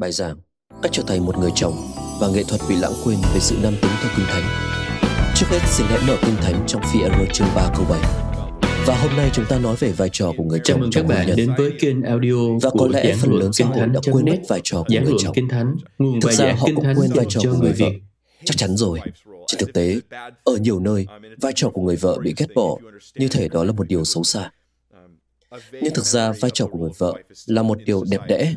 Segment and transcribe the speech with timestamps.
[0.00, 0.36] Bài giảng
[0.82, 1.74] Cách trở thành một người chồng
[2.20, 4.42] và nghệ thuật bị lãng quên về sự nam tính theo Kinh Thánh.
[5.34, 7.00] Trước hết xin hãy mở Kinh Thánh trong phi
[7.32, 8.00] chương 3 câu 7.
[8.86, 11.08] Và hôm nay chúng ta nói về vai trò của người Chào chồng mừng trong
[11.08, 11.36] các hôn bạn nhân.
[11.36, 14.00] đến với kênh audio Và có của lẽ phần lớn xã kinh hội thánh đã
[14.12, 15.34] quên mất vai trò của người chồng.
[15.34, 17.86] kinh thánh nguồn Thực ra họ cũng quên vai trò của người vợ.
[18.44, 19.00] Chắc chắn rồi.
[19.46, 19.96] Trên thực tế,
[20.44, 21.06] ở nhiều nơi,
[21.40, 22.76] vai trò của người vợ bị ghét bỏ,
[23.14, 24.50] như thể đó là một điều xấu xa.
[25.72, 27.14] Nhưng thực ra vai trò của người vợ
[27.46, 28.54] là một điều đẹp đẽ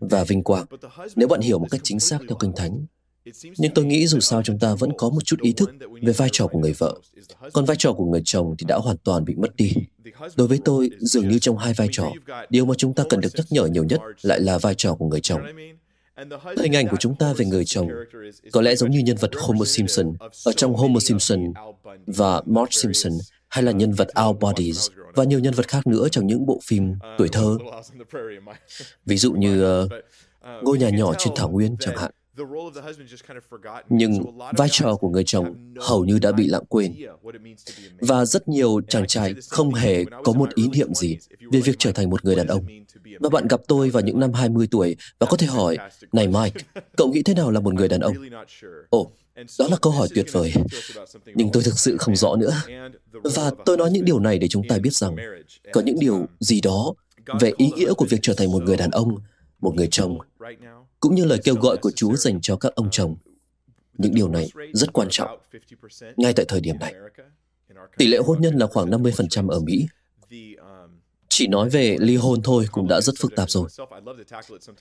[0.00, 0.66] và vinh quang
[1.16, 2.86] nếu bạn hiểu một cách chính xác theo Kinh Thánh.
[3.58, 5.70] Nhưng tôi nghĩ dù sao chúng ta vẫn có một chút ý thức
[6.02, 7.00] về vai trò của người vợ.
[7.52, 9.72] Còn vai trò của người chồng thì đã hoàn toàn bị mất đi.
[10.36, 12.12] Đối với tôi, dường như trong hai vai trò,
[12.50, 15.06] điều mà chúng ta cần được nhắc nhở nhiều nhất lại là vai trò của
[15.06, 15.40] người chồng.
[16.62, 17.88] Hình ảnh của chúng ta về người chồng
[18.52, 20.12] Có lẽ giống như nhân vật Homer Simpson
[20.44, 21.52] ở trong Homer Simpson
[22.06, 23.12] và Marge Simpson
[23.56, 26.60] hay là nhân vật Our Bodies và nhiều nhân vật khác nữa trong những bộ
[26.64, 27.56] phim tuổi thơ,
[29.06, 29.88] ví dụ như ờ,
[30.62, 32.10] ngôi nhà nhỏ trên thảo nguyên chẳng hạn.
[33.88, 36.94] nhưng vai trò của người chồng hầu như đã bị lãng quên.
[38.00, 41.18] Và rất nhiều chàng trai không hề có một ý niệm gì
[41.52, 42.64] về việc trở thành một người đàn ông.
[43.20, 45.76] Và bạn gặp tôi vào những năm 20 tuổi và có thể hỏi,
[46.12, 46.60] này Mike,
[46.96, 48.14] cậu nghĩ thế nào là một người đàn ông?
[48.90, 49.12] Ồ,
[49.58, 50.52] đó là câu hỏi tuyệt vời.
[51.34, 52.62] Nhưng tôi thực sự không rõ nữa.
[53.12, 55.16] Và tôi nói những điều này để chúng ta biết rằng
[55.72, 56.94] có những điều gì đó
[57.40, 59.16] về ý nghĩa của việc trở thành một người đàn ông,
[59.60, 60.18] một người chồng,
[61.00, 63.16] cũng như lời kêu gọi của Chúa dành cho các ông chồng.
[63.98, 65.38] Những điều này rất quan trọng
[66.16, 66.94] ngay tại thời điểm này.
[67.96, 69.86] Tỷ lệ hôn nhân là khoảng 50% ở Mỹ.
[71.38, 73.68] Chỉ nói về ly hôn thôi cũng đã rất phức tạp rồi.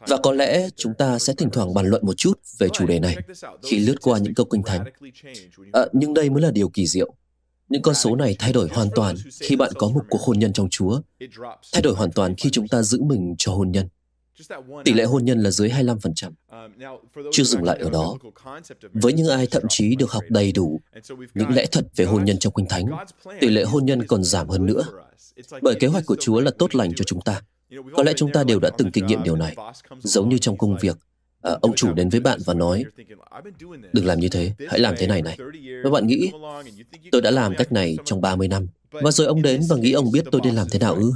[0.07, 2.99] Và có lẽ chúng ta sẽ thỉnh thoảng bàn luận một chút về chủ đề
[2.99, 3.17] này
[3.63, 4.85] khi lướt qua những câu kinh thánh.
[5.73, 7.13] À, nhưng đây mới là điều kỳ diệu.
[7.69, 10.53] Những con số này thay đổi hoàn toàn khi bạn có một cuộc hôn nhân
[10.53, 11.01] trong Chúa,
[11.73, 13.87] thay đổi hoàn toàn khi chúng ta giữ mình cho hôn nhân.
[14.85, 16.31] Tỷ lệ hôn nhân là dưới 25%.
[17.31, 18.15] chưa dừng lại ở đó.
[18.93, 20.79] Với những ai thậm chí được học đầy đủ
[21.33, 22.85] những lẽ thật về hôn nhân trong Kinh Thánh,
[23.39, 24.83] tỷ lệ hôn nhân còn giảm hơn nữa.
[25.61, 27.41] Bởi kế hoạch của Chúa là tốt lành cho chúng ta.
[27.97, 29.55] Có lẽ chúng ta đều đã từng kinh nghiệm điều này.
[29.99, 30.97] Giống như trong công việc,
[31.41, 32.83] à, ông chủ đến với bạn và nói,
[33.93, 35.37] đừng làm như thế, hãy làm thế này này.
[35.83, 36.31] Và bạn nghĩ,
[37.11, 38.67] tôi đã làm cách này trong 30 năm.
[39.03, 41.11] Và rồi ông đến và nghĩ ông biết tôi nên làm thế nào ư?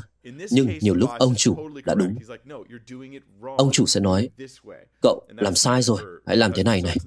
[0.51, 2.15] Nhưng nhiều lúc ông chủ đã đúng.
[3.57, 4.29] Ông chủ sẽ nói,
[5.01, 6.97] cậu làm sai rồi, hãy làm thế này này.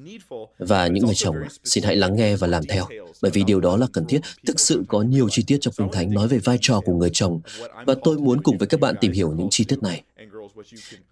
[0.59, 2.87] Và những người chồng, xin hãy lắng nghe và làm theo,
[3.23, 4.21] bởi vì điều đó là cần thiết.
[4.47, 7.11] Thực sự có nhiều chi tiết trong Kinh Thánh nói về vai trò của người
[7.13, 7.41] chồng,
[7.87, 10.03] và tôi muốn cùng với các bạn tìm hiểu những chi tiết này.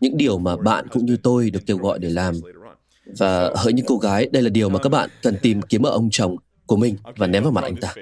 [0.01, 2.35] Những điều mà bạn cũng như tôi được kêu gọi để làm.
[3.19, 5.91] Và hỡi những cô gái, đây là điều mà các bạn cần tìm kiếm ở
[5.91, 7.95] ông chồng của mình và ném vào mặt anh ta.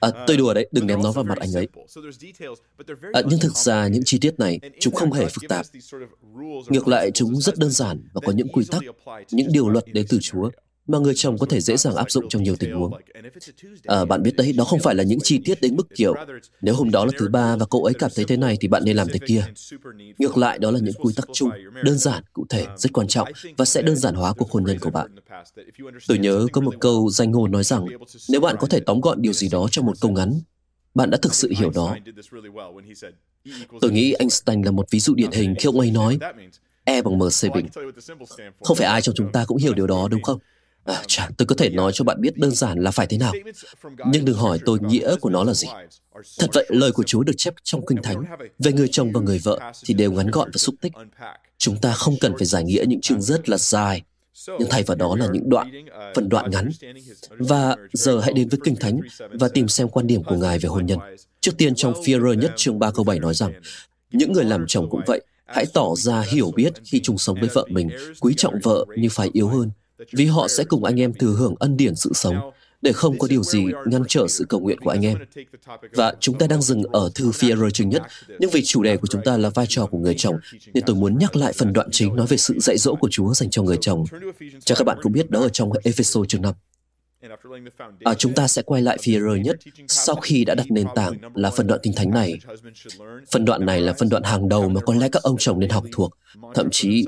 [0.00, 1.68] À, tôi đùa đấy, đừng ném nó vào mặt anh ấy.
[3.12, 5.66] À, nhưng thực ra những chi tiết này, chúng không hề phức tạp.
[6.68, 8.82] Ngược lại, chúng rất đơn giản và có những quy tắc,
[9.30, 10.50] những điều luật đến từ Chúa
[10.90, 12.92] mà người chồng có thể dễ dàng áp dụng trong nhiều tình huống.
[13.84, 16.14] À, bạn biết đấy, đó không phải là những chi tiết đến mức kiểu
[16.60, 18.84] nếu hôm đó là thứ ba và cậu ấy cảm thấy thế này thì bạn
[18.84, 19.44] nên làm thế kia.
[20.18, 21.50] Ngược lại, đó là những quy tắc chung,
[21.84, 24.78] đơn giản, cụ thể, rất quan trọng và sẽ đơn giản hóa cuộc hôn nhân
[24.78, 25.16] của bạn.
[26.08, 27.86] Tôi nhớ có một câu danh ngôn nói rằng
[28.28, 30.40] nếu bạn có thể tóm gọn điều gì đó trong một câu ngắn,
[30.94, 31.96] bạn đã thực sự hiểu đó.
[33.80, 36.18] Tôi nghĩ Einstein là một ví dụ điển hình khi ông ấy nói
[36.84, 37.66] E bằng MC bình.
[38.60, 40.38] Không phải ai trong chúng ta cũng hiểu điều đó đúng không?
[40.90, 43.32] À, chà, tôi có thể nói cho bạn biết đơn giản là phải thế nào.
[44.06, 45.68] Nhưng đừng hỏi tôi nghĩa của nó là gì.
[46.38, 48.24] Thật vậy, lời của Chúa được chép trong Kinh Thánh
[48.58, 50.92] về người chồng và người vợ thì đều ngắn gọn và xúc tích.
[51.58, 54.02] Chúng ta không cần phải giải nghĩa những chương rất là dài,
[54.46, 55.70] nhưng thay vào đó là những đoạn,
[56.14, 56.70] phần đoạn ngắn.
[57.30, 59.00] Và giờ hãy đến với Kinh Thánh
[59.32, 60.98] và tìm xem quan điểm của Ngài về hôn nhân.
[61.40, 63.52] Trước tiên trong Phi-rơ nhất chương 3 câu 7 nói rằng,
[64.12, 67.48] những người làm chồng cũng vậy, hãy tỏ ra hiểu biết khi chung sống với
[67.52, 67.90] vợ mình,
[68.20, 69.70] quý trọng vợ như phải yếu hơn,
[70.12, 72.36] vì họ sẽ cùng anh em thừa hưởng ân điển sự sống,
[72.82, 75.18] để không có điều gì ngăn trở sự cầu nguyện của anh em.
[75.92, 78.02] Và chúng ta đang dừng ở thư phi chương nhất,
[78.38, 80.36] nhưng vì chủ đề của chúng ta là vai trò của người chồng,
[80.74, 83.34] nên tôi muốn nhắc lại phần đoạn chính nói về sự dạy dỗ của Chúa
[83.34, 84.04] dành cho người chồng.
[84.64, 86.54] Chắc các bạn cũng biết đó ở trong Ephesos chương 5.
[88.04, 89.56] À, chúng ta sẽ quay lại Phi-rơ nhất
[89.88, 92.38] sau khi đã đặt nền tảng là phần đoạn kinh thánh này.
[93.30, 95.70] Phần đoạn này là phần đoạn hàng đầu mà có lẽ các ông chồng nên
[95.70, 96.10] học thuộc,
[96.54, 97.04] thậm chí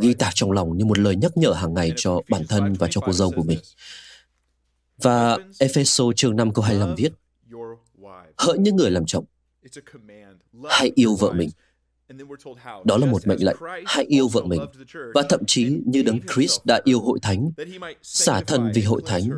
[0.00, 2.88] ghi tạc trong lòng như một lời nhắc nhở hàng ngày cho bản thân và
[2.90, 3.58] cho cô dâu của mình.
[5.02, 7.12] Và Epheso chương 5 câu 25 viết,
[8.36, 9.24] Hỡi những người làm chồng,
[10.64, 11.50] hãy yêu vợ mình.
[12.84, 13.56] Đó là một mệnh lệnh,
[13.86, 14.60] hãy yêu vợ mình.
[15.14, 17.50] Và thậm chí như Đấng Christ đã yêu hội thánh,
[18.02, 19.30] xả thân vì hội thánh,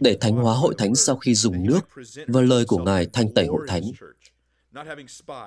[0.00, 1.80] để thánh hóa hội thánh sau khi dùng nước
[2.26, 3.82] và lời của Ngài thanh tẩy hội thánh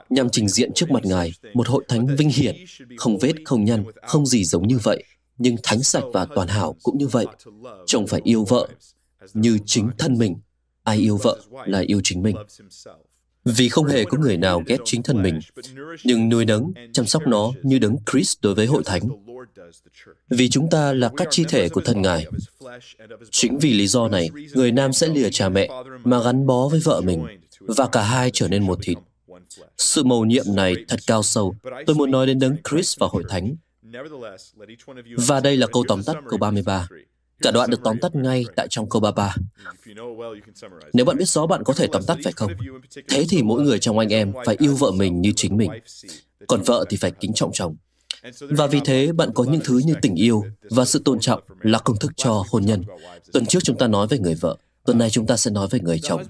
[0.10, 2.56] nhằm trình diện trước mặt Ngài một hội thánh vinh hiển,
[2.98, 5.04] không vết, không nhân, không gì giống như vậy,
[5.38, 7.26] nhưng thánh sạch và toàn hảo cũng như vậy.
[7.86, 8.68] Chồng phải yêu vợ
[9.34, 10.36] như chính thân mình.
[10.84, 12.36] Ai yêu vợ là yêu chính mình.
[13.46, 15.40] Vì không hề có người nào ghét chính thân mình,
[16.04, 19.02] nhưng nuôi nấng, chăm sóc nó như đấng Christ đối với hội thánh.
[20.30, 22.26] Vì chúng ta là các chi thể của thân Ngài.
[23.32, 25.70] Chính vì lý do này, người nam sẽ lìa cha mẹ
[26.04, 27.26] mà gắn bó với vợ mình,
[27.60, 28.98] và cả hai trở nên một thịt.
[29.78, 31.56] Sự mầu nhiệm này thật cao sâu.
[31.86, 33.56] Tôi muốn nói đến đấng Chris và hội thánh.
[35.18, 36.88] Và đây là câu tóm tắt câu 33.
[37.42, 39.36] Cả đoạn được tóm tắt ngay tại trong câu 33.
[40.94, 42.52] Nếu bạn biết rõ bạn có thể tóm tắt phải không?
[43.10, 45.72] Thế thì mỗi người trong anh em phải yêu vợ mình như chính mình.
[46.48, 47.76] Còn vợ thì phải kính trọng chồng.
[48.40, 51.80] Và vì thế, bạn có những thứ như tình yêu và sự tôn trọng là
[51.80, 52.84] công thức cho hôn nhân.
[53.34, 54.58] Tuần trước chúng ta nói về người vợ.
[54.86, 56.24] Tuần này chúng ta sẽ nói về người chồng.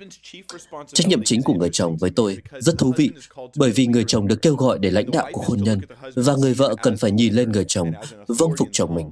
[0.93, 3.11] Trách nhiệm chính của người chồng với tôi rất thú vị,
[3.55, 5.79] bởi vì người chồng được kêu gọi để lãnh đạo cuộc hôn nhân,
[6.15, 7.91] và người vợ cần phải nhìn lên người chồng,
[8.27, 9.11] vâng phục chồng mình.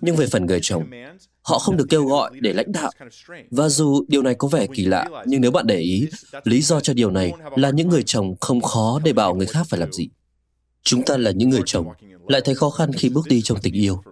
[0.00, 0.84] Nhưng về phần người chồng,
[1.42, 2.90] họ không được kêu gọi để lãnh đạo.
[3.50, 6.08] Và dù điều này có vẻ kỳ lạ, nhưng nếu bạn để ý,
[6.44, 9.66] lý do cho điều này là những người chồng không khó để bảo người khác
[9.68, 10.08] phải làm gì.
[10.82, 11.86] Chúng ta là những người chồng,
[12.28, 14.02] lại thấy khó khăn khi bước đi trong tình yêu.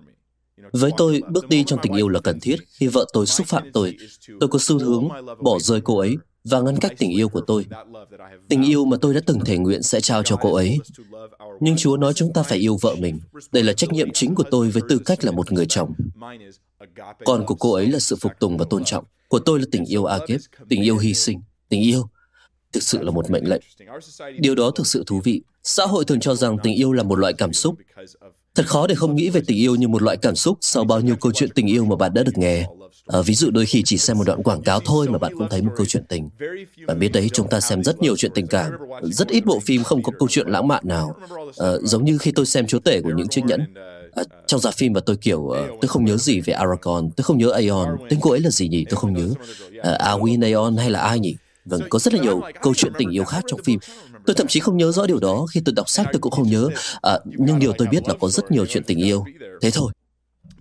[0.73, 3.73] Với tôi, bước đi trong tình yêu là cần thiết khi vợ tôi xúc phạm
[3.73, 3.97] tôi.
[4.41, 5.09] Tôi có xu hướng
[5.43, 7.67] bỏ rơi cô ấy và ngăn cách tình yêu của tôi.
[8.49, 10.79] Tình yêu mà tôi đã từng thể nguyện sẽ trao cho cô ấy.
[11.61, 13.21] Nhưng Chúa nói chúng ta phải yêu vợ mình.
[13.53, 15.93] Đây là trách nhiệm chính của tôi với tư cách là một người chồng.
[17.25, 19.05] Còn của cô ấy là sự phục tùng và tôn trọng.
[19.29, 22.09] Của tôi là tình yêu Agep, tình yêu hy sinh, tình yêu.
[22.73, 23.63] Thực sự là một mệnh lệnh.
[24.39, 25.43] Điều đó thực sự thú vị.
[25.63, 27.75] Xã hội thường cho rằng tình yêu là một loại cảm xúc.
[28.55, 31.01] Thật khó để không nghĩ về tình yêu như một loại cảm xúc sau bao
[31.01, 32.67] nhiêu câu chuyện tình yêu mà bạn đã được nghe.
[33.07, 35.49] À, ví dụ đôi khi chỉ xem một đoạn quảng cáo thôi mà bạn cũng
[35.51, 36.31] thấy một câu chuyện tình.
[36.87, 38.73] Bạn biết đấy, chúng ta xem rất nhiều chuyện tình cảm.
[39.03, 41.17] Rất ít bộ phim không có câu chuyện lãng mạn nào.
[41.59, 43.75] À, giống như khi tôi xem chúa tể của những chiếc nhẫn.
[44.13, 47.25] À, trong giả phim và tôi kiểu uh, tôi không nhớ gì về Aragorn, tôi
[47.25, 49.29] không nhớ Aeon, tên cô ấy là gì nhỉ, tôi không nhớ.
[49.83, 51.37] À, Arwen Aeon hay là ai nhỉ?
[51.65, 53.79] Vâng, có rất là nhiều câu chuyện tình yêu khác trong phim.
[54.27, 56.49] Tôi thậm chí không nhớ rõ điều đó, khi tôi đọc sách tôi cũng không
[56.49, 56.69] nhớ,
[57.03, 59.25] à, nhưng điều tôi biết là có rất nhiều chuyện tình yêu.
[59.61, 59.93] Thế thôi.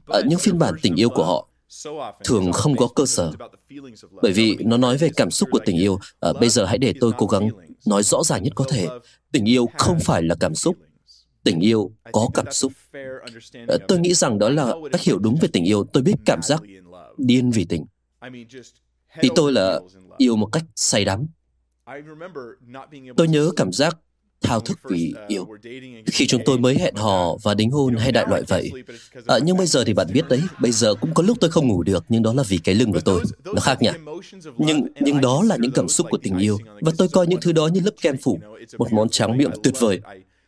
[0.07, 1.47] À, những phiên bản tình yêu của họ
[2.23, 3.31] thường không có cơ sở.
[4.21, 5.99] Bởi vì nó nói về cảm xúc của tình yêu.
[6.19, 7.49] À, bây giờ hãy để tôi cố gắng
[7.85, 8.87] nói rõ ràng nhất có thể.
[9.31, 10.75] Tình yêu không phải là cảm xúc.
[11.43, 12.71] Tình yêu có cảm xúc.
[13.67, 15.83] À, tôi nghĩ rằng đó là cách hiểu đúng về tình yêu.
[15.93, 16.61] Tôi biết cảm giác
[17.17, 17.85] điên vì tình.
[19.21, 19.79] Ý tôi là
[20.17, 21.27] yêu một cách say đắm
[23.17, 23.97] tôi nhớ cảm giác
[24.41, 25.47] thao thức vì yêu.
[26.05, 28.71] khi chúng tôi mới hẹn hò và đính hôn hay đại loại vậy.
[29.27, 31.67] à, nhưng bây giờ thì bạn biết đấy bây giờ cũng có lúc tôi không
[31.67, 33.23] ngủ được nhưng đó là vì cái lưng của tôi.
[33.43, 33.89] Nó khác nhỉ?
[34.57, 36.57] nhưng nhưng đó là những cảm xúc của tình yêu.
[36.81, 38.39] và tôi coi những thứ đó như lớp kem phủ
[38.77, 39.99] một món tráng miệng tuyệt vời.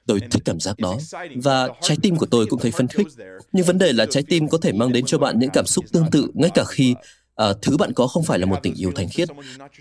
[0.05, 0.97] tôi thích cảm giác đó.
[1.35, 3.07] và trái tim của tôi cũng thấy phấn khích.
[3.51, 5.85] nhưng vấn đề là trái tim có thể mang đến cho bạn những cảm xúc
[5.91, 6.95] tương tự ngay cả khi
[7.41, 9.29] à, thứ bạn có không phải là một tình yêu thanh khiết.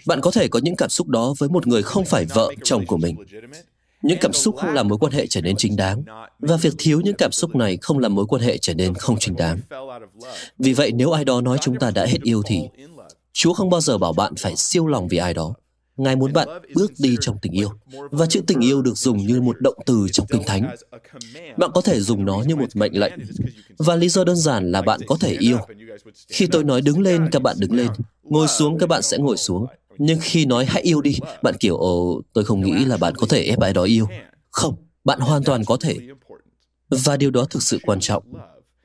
[0.06, 2.86] Bạn có thể có những cảm xúc đó với một người không phải vợ chồng
[2.86, 3.16] của mình.
[4.02, 6.02] Những cảm xúc không làm mối quan hệ trở nên chính đáng
[6.38, 9.18] và việc thiếu những cảm xúc này không làm mối quan hệ trở nên không
[9.18, 9.60] chính đáng.
[10.58, 12.60] Vì vậy nếu ai đó nói chúng ta đã hết yêu thì
[13.32, 15.54] chúa không bao giờ bảo bạn phải siêu lòng vì ai đó.
[16.00, 17.69] Ngài muốn bạn bước đi trong tình yêu.
[18.11, 20.76] Và chữ tình yêu được dùng như một động từ trong Kinh Thánh.
[21.56, 23.12] Bạn có thể dùng nó như một mệnh lệnh.
[23.79, 25.59] Và lý do đơn giản là bạn có thể yêu.
[26.28, 27.88] Khi tôi nói đứng lên, các bạn đứng lên.
[28.23, 29.66] Ngồi xuống, các bạn sẽ ngồi xuống.
[29.99, 33.26] Nhưng khi nói hãy yêu đi, bạn kiểu, ồ, tôi không nghĩ là bạn có
[33.30, 34.09] thể ép ai đó yêu.
[34.50, 35.97] Không, bạn hoàn toàn có thể.
[36.88, 38.23] Và điều đó thực sự quan trọng.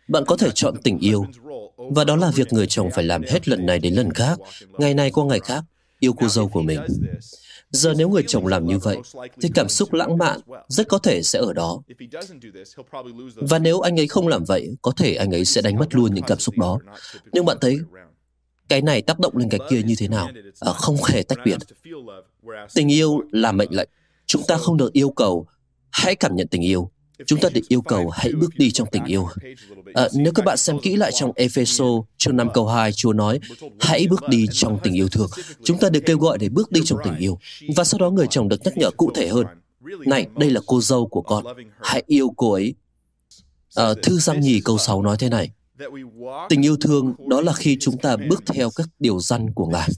[0.08, 1.26] Bạn có thể chọn tình yêu.
[1.78, 4.40] Và đó là việc người chồng phải làm hết lần này đến lần khác,
[4.78, 5.64] ngày này qua ngày khác,
[6.06, 6.80] yêu cô dâu của mình.
[7.70, 8.98] Giờ nếu người chồng làm như vậy,
[9.42, 11.82] thì cảm xúc lãng mạn rất có thể sẽ ở đó.
[13.36, 16.14] Và nếu anh ấy không làm vậy, có thể anh ấy sẽ đánh mất luôn
[16.14, 16.80] những cảm xúc đó.
[17.32, 17.80] Nhưng bạn thấy,
[18.70, 20.30] cái này tác động lên cái kia như thế nào?
[20.60, 21.58] À, không hề tách biệt.
[22.74, 23.90] Tình yêu là mệnh lệnh.
[24.26, 25.48] Chúng ta không được yêu cầu
[25.92, 26.92] hãy cảm nhận tình yêu
[27.26, 29.28] chúng ta được yêu cầu hãy bước đi trong tình yêu.
[29.94, 31.86] À, nếu các bạn xem kỹ lại trong Epheso
[32.18, 33.40] chương 5 câu 2, Chúa nói,
[33.80, 35.30] hãy bước đi trong tình yêu thương.
[35.64, 37.40] Chúng ta được kêu gọi để bước đi trong tình yêu.
[37.76, 39.46] Và sau đó người chồng được nhắc nhở cụ thể hơn.
[40.06, 41.46] Này, đây là cô dâu của con.
[41.82, 42.74] Hãy yêu cô ấy.
[43.76, 45.50] À, thư Giang nhì câu 6 nói thế này.
[46.50, 49.90] Tình yêu thương đó là khi chúng ta bước theo các điều răn của Ngài.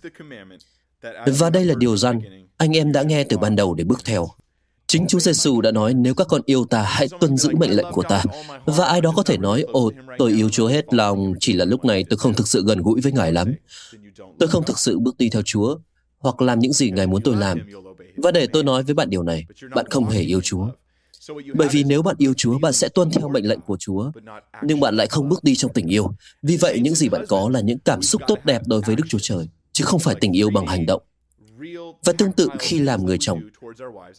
[1.28, 2.22] Và đây là điều răn
[2.58, 4.28] anh em đã nghe từ ban đầu để bước theo.
[4.88, 7.91] Chính Chúa Giêsu đã nói nếu các con yêu ta hãy tuân giữ mệnh lệnh
[7.91, 8.24] của ta.
[8.65, 11.86] Và ai đó có thể nói, ồ, tôi yêu Chúa hết lòng, chỉ là lúc
[11.86, 13.53] này tôi không thực sự gần gũi với Ngài lắm.
[14.39, 15.77] Tôi không thực sự bước đi theo Chúa,
[16.20, 17.60] hoặc làm những gì Ngài muốn tôi làm.
[18.17, 20.67] Và để tôi nói với bạn điều này, bạn không hề yêu Chúa.
[21.56, 24.12] Bởi vì nếu bạn yêu Chúa, bạn sẽ tuân theo mệnh lệnh của Chúa,
[24.63, 26.12] nhưng bạn lại không bước đi trong tình yêu.
[26.44, 29.03] Vì vậy, những gì bạn có là những cảm xúc tốt đẹp đối với Đức
[29.10, 31.01] Chúa Trời, chứ không phải tình yêu bằng hành động.
[32.08, 33.42] Và tương tự khi làm người chồng,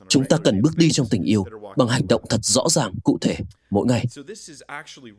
[0.08, 1.44] chúng ta cần bước đi trong tình yêu
[1.76, 3.36] bằng hành động thật rõ ràng, cụ thể,
[3.70, 4.04] mỗi ngày.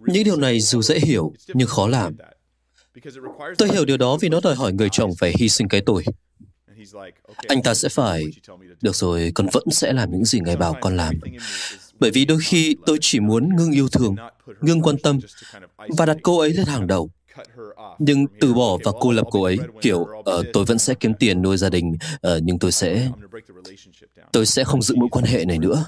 [0.05, 2.17] Những điều này dù dễ hiểu, nhưng khó làm.
[3.57, 6.03] Tôi hiểu điều đó vì nó đòi hỏi người chồng phải hy sinh cái tôi.
[7.47, 8.23] Anh ta sẽ phải,
[8.81, 11.19] được rồi, con vẫn sẽ làm những gì ngài bảo con làm.
[11.99, 14.15] Bởi vì đôi khi tôi chỉ muốn ngưng yêu thương,
[14.61, 15.19] ngưng quan tâm
[15.97, 17.09] và đặt cô ấy lên hàng đầu
[17.99, 21.41] nhưng từ bỏ và cô lập cô ấy kiểu uh, tôi vẫn sẽ kiếm tiền
[21.41, 23.09] nuôi gia đình uh, nhưng tôi sẽ
[24.31, 25.85] tôi sẽ không giữ mối quan hệ này nữa.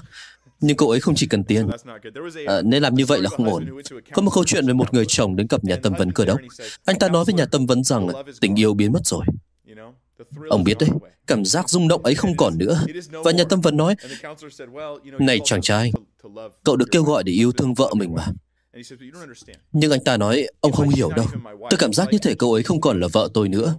[0.60, 1.68] Nhưng cô ấy không chỉ cần tiền.
[2.46, 3.66] À, nên làm như vậy là không ổn.
[4.12, 6.38] có một câu chuyện về một người chồng đến gặp nhà tâm vấn cơ đốc.
[6.84, 8.08] anh ta nói với nhà tâm vấn rằng
[8.40, 9.24] tình yêu biến mất rồi.
[10.48, 10.90] Ông biết đấy
[11.26, 12.84] cảm giác rung động ấy không còn nữa.
[13.10, 13.94] Và nhà tâm vấn nói
[15.18, 15.92] này chàng trai
[16.64, 18.26] cậu được kêu gọi để yêu thương vợ mình mà
[19.72, 21.26] nhưng anh ta nói, ông không hiểu đâu.
[21.70, 23.74] Tôi cảm giác như thể cậu ấy không còn là vợ tôi nữa.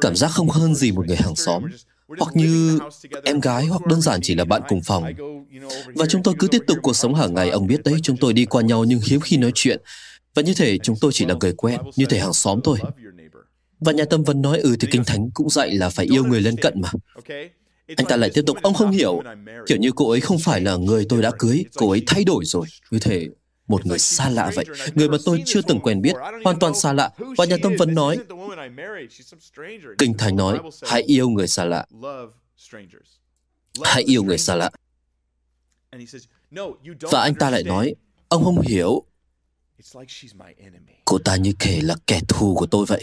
[0.00, 1.62] Cảm giác không hơn gì một người hàng xóm,
[2.18, 2.78] hoặc như
[3.24, 5.04] em gái, hoặc đơn giản chỉ là bạn cùng phòng.
[5.94, 8.32] Và chúng tôi cứ tiếp tục cuộc sống hàng ngày, ông biết đấy, chúng tôi
[8.32, 9.80] đi qua nhau nhưng hiếm khi nói chuyện.
[10.34, 12.78] Và như thể chúng tôi chỉ là người quen, như thể hàng xóm thôi.
[13.80, 16.40] Và nhà tâm vấn nói, ừ thì Kinh Thánh cũng dạy là phải yêu người
[16.40, 16.88] lân cận mà.
[17.96, 19.22] Anh ta lại tiếp tục, ông không hiểu,
[19.66, 22.44] kiểu như cô ấy không phải là người tôi đã cưới, cô ấy thay đổi
[22.44, 22.66] rồi.
[22.90, 23.28] Như thể
[23.68, 26.12] một người xa lạ vậy, người mà tôi chưa từng quen biết,
[26.44, 27.10] hoàn toàn xa lạ.
[27.36, 28.18] Và nhà tâm vấn nói,
[29.98, 31.86] Kinh Thánh nói, hãy yêu người xa lạ.
[33.82, 34.70] Hãy yêu người xa lạ.
[37.00, 37.94] Và anh ta lại nói,
[38.28, 39.04] ông không hiểu.
[41.04, 43.02] Cô ta như kể là kẻ thù của tôi vậy.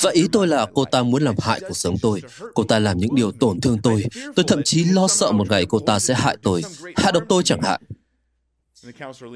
[0.00, 2.22] Và ý tôi là cô ta muốn làm hại cuộc sống tôi.
[2.54, 4.04] Cô ta làm những điều tổn thương tôi.
[4.36, 6.62] Tôi thậm chí lo sợ một ngày cô ta sẽ hại tôi,
[6.96, 7.80] hạ độc tôi chẳng hạn.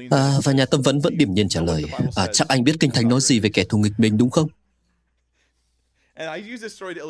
[0.09, 1.83] À, và nhà tâm vấn vẫn điềm nhiên trả lời,
[2.15, 4.49] à, chắc anh biết Kinh Thánh nói gì về kẻ thù nghịch mình đúng không?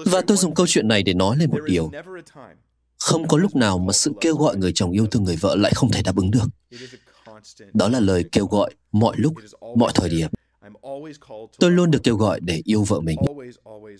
[0.06, 1.92] Và tôi dùng câu chuyện này để nói lên một điều.
[2.98, 5.72] Không có lúc nào mà sự kêu gọi người chồng yêu thương người vợ lại
[5.76, 6.46] không thể đáp ứng được.
[7.74, 9.34] Đó là lời kêu gọi mọi lúc,
[9.76, 10.30] mọi thời điểm.
[11.60, 13.20] Tôi luôn được kêu gọi để yêu vợ mình.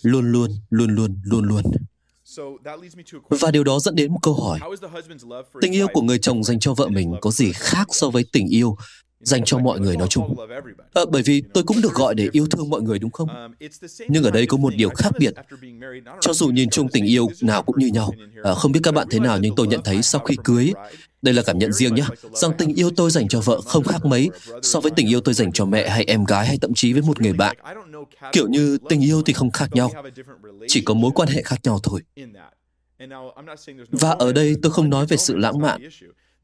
[0.02, 1.62] Luôn luôn, luôn luôn, luôn luôn.
[3.28, 4.60] Và điều đó dẫn đến một câu hỏi.
[5.60, 8.46] Tình yêu của người chồng dành cho vợ mình có gì khác so với tình
[8.46, 8.76] yêu
[9.20, 10.36] dành cho mọi người nói chung.
[10.94, 13.28] À, bởi vì tôi cũng được gọi để yêu thương mọi người đúng không?
[14.08, 15.34] Nhưng ở đây có một điều khác biệt.
[16.20, 18.14] Cho dù nhìn chung tình yêu nào cũng như nhau.
[18.42, 20.72] À, không biết các bạn thế nào nhưng tôi nhận thấy sau khi cưới,
[21.22, 24.04] đây là cảm nhận riêng nhé, rằng tình yêu tôi dành cho vợ không khác
[24.04, 24.28] mấy
[24.62, 27.02] so với tình yêu tôi dành cho mẹ hay em gái hay thậm chí với
[27.02, 27.56] một người bạn.
[28.32, 29.90] Kiểu như tình yêu thì không khác nhau,
[30.68, 32.00] chỉ có mối quan hệ khác nhau thôi.
[33.90, 35.80] Và ở đây tôi không nói về sự lãng mạn,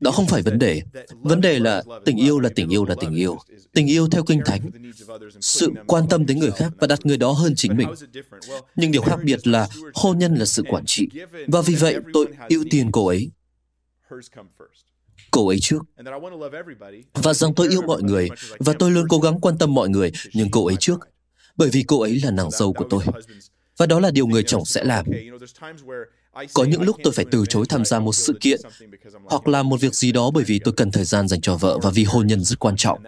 [0.00, 0.82] đó không phải vấn đề.
[1.20, 3.38] Vấn đề là tình yêu là tình yêu là tình yêu.
[3.72, 4.70] Tình yêu theo kinh thánh.
[5.40, 7.88] Sự quan tâm đến người khác và đặt người đó hơn chính mình.
[8.76, 11.08] Nhưng điều khác biệt là hôn nhân là sự quản trị.
[11.46, 13.30] Và vì vậy tôi ưu tiên cô ấy.
[15.30, 15.82] Cô ấy trước.
[17.14, 20.12] Và rằng tôi yêu mọi người và tôi luôn cố gắng quan tâm mọi người,
[20.34, 21.00] nhưng cô ấy trước.
[21.56, 23.04] Bởi vì cô ấy là nàng dâu của tôi.
[23.76, 25.06] Và đó là điều người chồng sẽ làm.
[26.54, 28.60] Có những lúc tôi phải từ chối tham gia một sự kiện
[29.24, 31.78] hoặc làm một việc gì đó bởi vì tôi cần thời gian dành cho vợ
[31.82, 33.02] và vì hôn nhân rất quan trọng.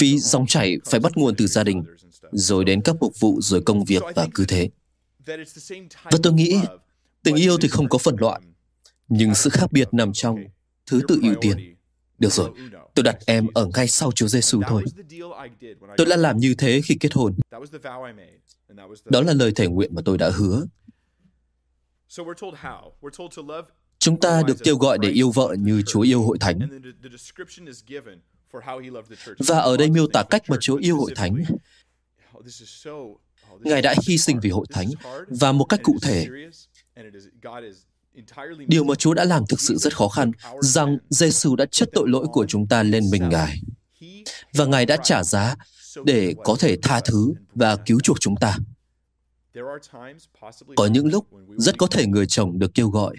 [0.00, 1.84] Vì dòng chảy phải bắt nguồn từ gia đình,
[2.32, 4.70] rồi đến các mục vụ, rồi công việc và cứ thế.
[6.04, 6.58] Và tôi nghĩ
[7.22, 8.40] tình yêu thì không có phần loại,
[9.08, 10.36] nhưng sự khác biệt nằm trong
[10.86, 11.76] thứ tự ưu tiên.
[12.18, 12.50] Được rồi,
[12.94, 14.84] tôi đặt em ở ngay sau Chúa Giêsu thôi.
[15.96, 17.34] Tôi đã làm như thế khi kết hôn.
[19.04, 20.66] Đó là lời thể nguyện mà tôi đã hứa.
[23.98, 26.58] Chúng ta được kêu gọi để yêu vợ như Chúa yêu hội thánh.
[29.38, 31.44] Và ở đây miêu tả cách mà Chúa yêu hội thánh.
[33.60, 34.88] Ngài đã hy sinh vì hội thánh
[35.28, 36.26] và một cách cụ thể.
[38.66, 42.08] Điều mà Chúa đã làm thực sự rất khó khăn, rằng Giêsu đã chất tội
[42.08, 43.60] lỗi của chúng ta lên mình Ngài.
[44.54, 45.56] Và Ngài đã trả giá
[46.04, 48.56] để có thể tha thứ và cứu chuộc chúng ta.
[50.76, 53.16] Có những lúc rất có thể người chồng được kêu gọi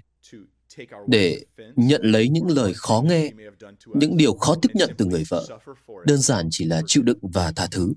[1.06, 1.44] để
[1.76, 3.30] nhận lấy những lời khó nghe,
[3.94, 5.46] những điều khó tiếp nhận từ người vợ,
[6.06, 7.92] đơn giản chỉ là chịu đựng và tha thứ.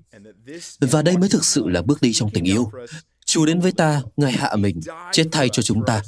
[0.80, 2.70] Và đây mới thực sự là bước đi trong tình yêu.
[3.26, 4.80] Chúa đến với ta, Ngài hạ mình,
[5.12, 6.02] chết thay cho chúng ta.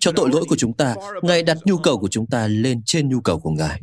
[0.00, 3.08] Cho tội lỗi của chúng ta, Ngài đặt nhu cầu của chúng ta lên trên
[3.08, 3.82] nhu cầu của Ngài.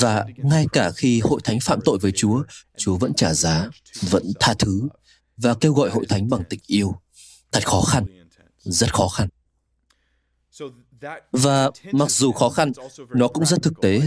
[0.00, 2.42] Và ngay cả khi hội thánh phạm tội với Chúa,
[2.76, 3.68] Chúa vẫn trả giá,
[4.10, 4.88] vẫn tha thứ
[5.42, 6.94] và kêu gọi hội thánh bằng tình yêu.
[7.52, 8.04] thật khó khăn,
[8.58, 9.28] rất khó khăn.
[11.32, 12.72] Và mặc dù khó khăn,
[13.14, 14.00] nó cũng rất thực tế.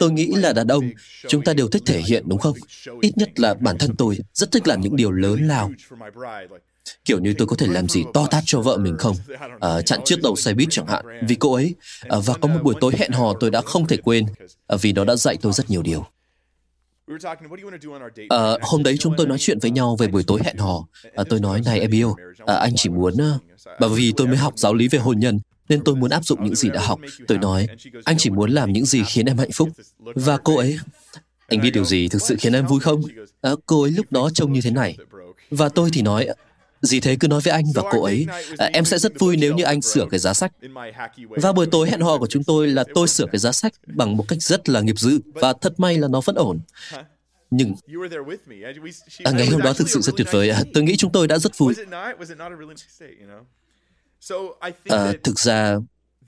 [0.00, 0.90] Tôi nghĩ là đàn ông,
[1.28, 2.56] chúng ta đều thích thể hiện đúng không?
[3.00, 5.70] Ít nhất là bản thân tôi rất thích làm những điều lớn lao.
[7.04, 9.16] Kiểu như tôi có thể làm gì to tát cho vợ mình không?
[9.60, 11.74] À, chặn chiếc đầu xe buýt chẳng hạn, vì cô ấy.
[12.00, 14.26] À, và có một buổi tối hẹn hò tôi đã không thể quên,
[14.66, 16.06] à, vì nó đã dạy tôi rất nhiều điều.
[18.28, 20.86] À, hôm đấy chúng tôi nói chuyện với nhau về buổi tối hẹn hò.
[21.14, 22.14] À, tôi nói, này em yêu,
[22.46, 23.14] à, anh chỉ muốn...
[23.80, 26.44] Bởi vì tôi mới học giáo lý về hôn nhân, nên tôi muốn áp dụng
[26.44, 27.00] những gì đã học.
[27.28, 27.66] Tôi nói,
[28.04, 29.68] anh chỉ muốn làm những gì khiến em hạnh phúc.
[29.98, 30.78] Và cô ấy,
[31.48, 33.02] anh biết điều gì thực sự khiến em vui không?
[33.40, 34.96] À, cô ấy lúc đó trông như thế này.
[35.50, 36.28] Và tôi thì nói,
[36.82, 38.26] gì thế cứ nói với anh và cô ấy,
[38.58, 40.52] à, em sẽ rất vui nếu như anh sửa cái giá sách.
[41.28, 44.16] Và buổi tối hẹn hò của chúng tôi là tôi sửa cái giá sách bằng
[44.16, 46.60] một cách rất là nghiệp dư và thật may là nó vẫn ổn.
[47.50, 47.74] Nhưng
[49.24, 50.50] à, ngày hôm đó thực sự rất tuyệt vời.
[50.50, 51.74] À, tôi nghĩ chúng tôi đã rất vui.
[54.84, 55.76] À, thực ra,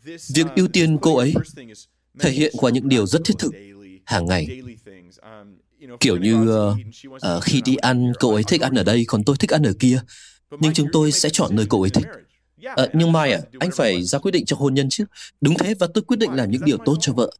[0.04, 1.34] việc ưu tiên cô ấy
[2.18, 3.52] thể hiện qua những điều rất thiết thực
[4.04, 4.62] hàng ngày.
[6.00, 6.76] Kiểu như uh,
[7.14, 9.72] uh, khi đi ăn, cô ấy thích ăn ở đây, còn tôi thích ăn ở
[9.78, 10.00] kia.
[10.60, 12.06] Nhưng chúng tôi sẽ chọn nơi cô ấy thích.
[12.76, 15.04] À, nhưng Mai à, anh phải ra quyết định cho hôn nhân chứ.
[15.40, 17.30] Đúng thế, và tôi quyết định làm những điều tốt cho vợ.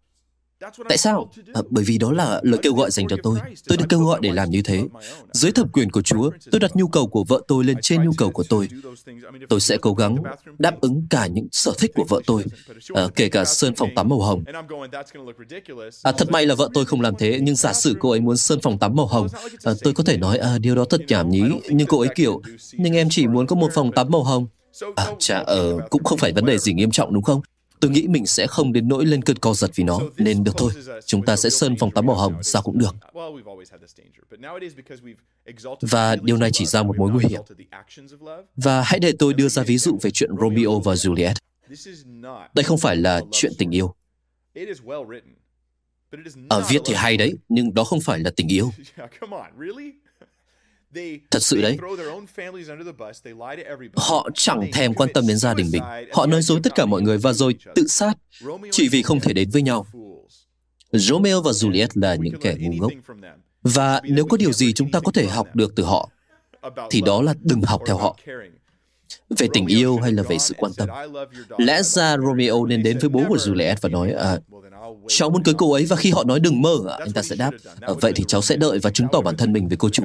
[0.89, 1.31] Tại sao?
[1.55, 3.39] À, bởi vì đó là lời kêu gọi dành cho tôi.
[3.69, 4.83] Tôi được kêu gọi để làm như thế.
[5.33, 8.11] Dưới thẩm quyền của Chúa, tôi đặt nhu cầu của vợ tôi lên trên nhu
[8.19, 8.69] cầu của tôi.
[9.49, 10.17] Tôi sẽ cố gắng
[10.59, 12.45] đáp ứng cả những sở thích của vợ tôi,
[12.95, 14.45] à, kể cả sơn phòng tắm màu hồng.
[16.03, 18.37] À, thật may là vợ tôi không làm thế, nhưng giả sử cô ấy muốn
[18.37, 19.27] sơn phòng tắm màu hồng,
[19.65, 22.43] à, tôi có thể nói à, điều đó thật nhảm nhí, nhưng cô ấy kiểu,
[22.73, 24.47] nhưng em chỉ muốn có một phòng tắm màu hồng.
[24.97, 27.41] À, chả, ờ, cũng không phải vấn đề gì nghiêm trọng đúng không?
[27.83, 30.53] Tôi nghĩ mình sẽ không đến nỗi lên cơn co giật vì nó, nên được
[30.57, 30.73] thôi.
[31.07, 32.97] Chúng ta sẽ sơn phòng tắm màu hồng, sao cũng được.
[35.81, 37.41] Và điều này chỉ ra một mối nguy hiểm.
[38.57, 41.35] Và hãy để tôi đưa ra ví dụ về chuyện Romeo và Juliet.
[42.55, 43.95] Đây không phải là chuyện tình yêu.
[46.49, 48.71] Ở viết thì hay đấy, nhưng đó không phải là tình yêu.
[51.31, 51.79] Thật sự đấy.
[53.97, 55.83] Họ chẳng thèm quan tâm đến gia đình mình.
[56.13, 58.15] Họ nói dối tất cả mọi người và rồi tự sát
[58.71, 59.87] chỉ vì không thể đến với nhau.
[60.93, 62.93] Romeo và Juliet là những kẻ ngu ngốc.
[63.63, 66.11] Và nếu có điều gì chúng ta có thể học được từ họ,
[66.91, 68.17] thì đó là đừng học theo họ.
[69.39, 70.89] Về tình yêu hay là về sự quan tâm.
[71.59, 74.39] Lẽ ra Romeo nên đến với bố của Juliet và nói, à,
[75.09, 77.37] cháu muốn cưới cô ấy và khi họ nói đừng mơ, à, anh ta sẽ
[77.37, 79.89] đáp, à, vậy thì cháu sẽ đợi và chứng tỏ bản thân mình với cô
[79.89, 80.03] chủ.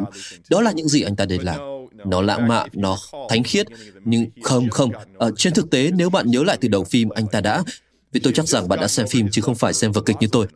[0.49, 1.59] Đó là những gì anh ta nên làm.
[2.05, 2.97] Nó lãng mạn, nó
[3.29, 3.67] thánh khiết,
[4.05, 4.91] nhưng không, không.
[5.19, 7.63] À, trên thực tế, nếu bạn nhớ lại từ đầu phim, anh ta đã...
[8.11, 10.27] Vì tôi chắc rằng bạn đã xem phim chứ không phải xem vở kịch như
[10.31, 10.47] tôi.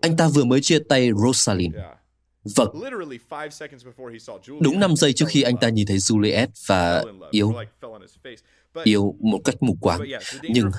[0.00, 1.74] Anh ta vừa mới chia tay Rosalind.
[2.56, 2.68] Vâng.
[4.60, 7.54] Đúng 5 giây trước khi anh ta nhìn thấy Juliet và yêu.
[8.84, 10.00] Yêu một cách mù quáng.
[10.42, 10.70] Nhưng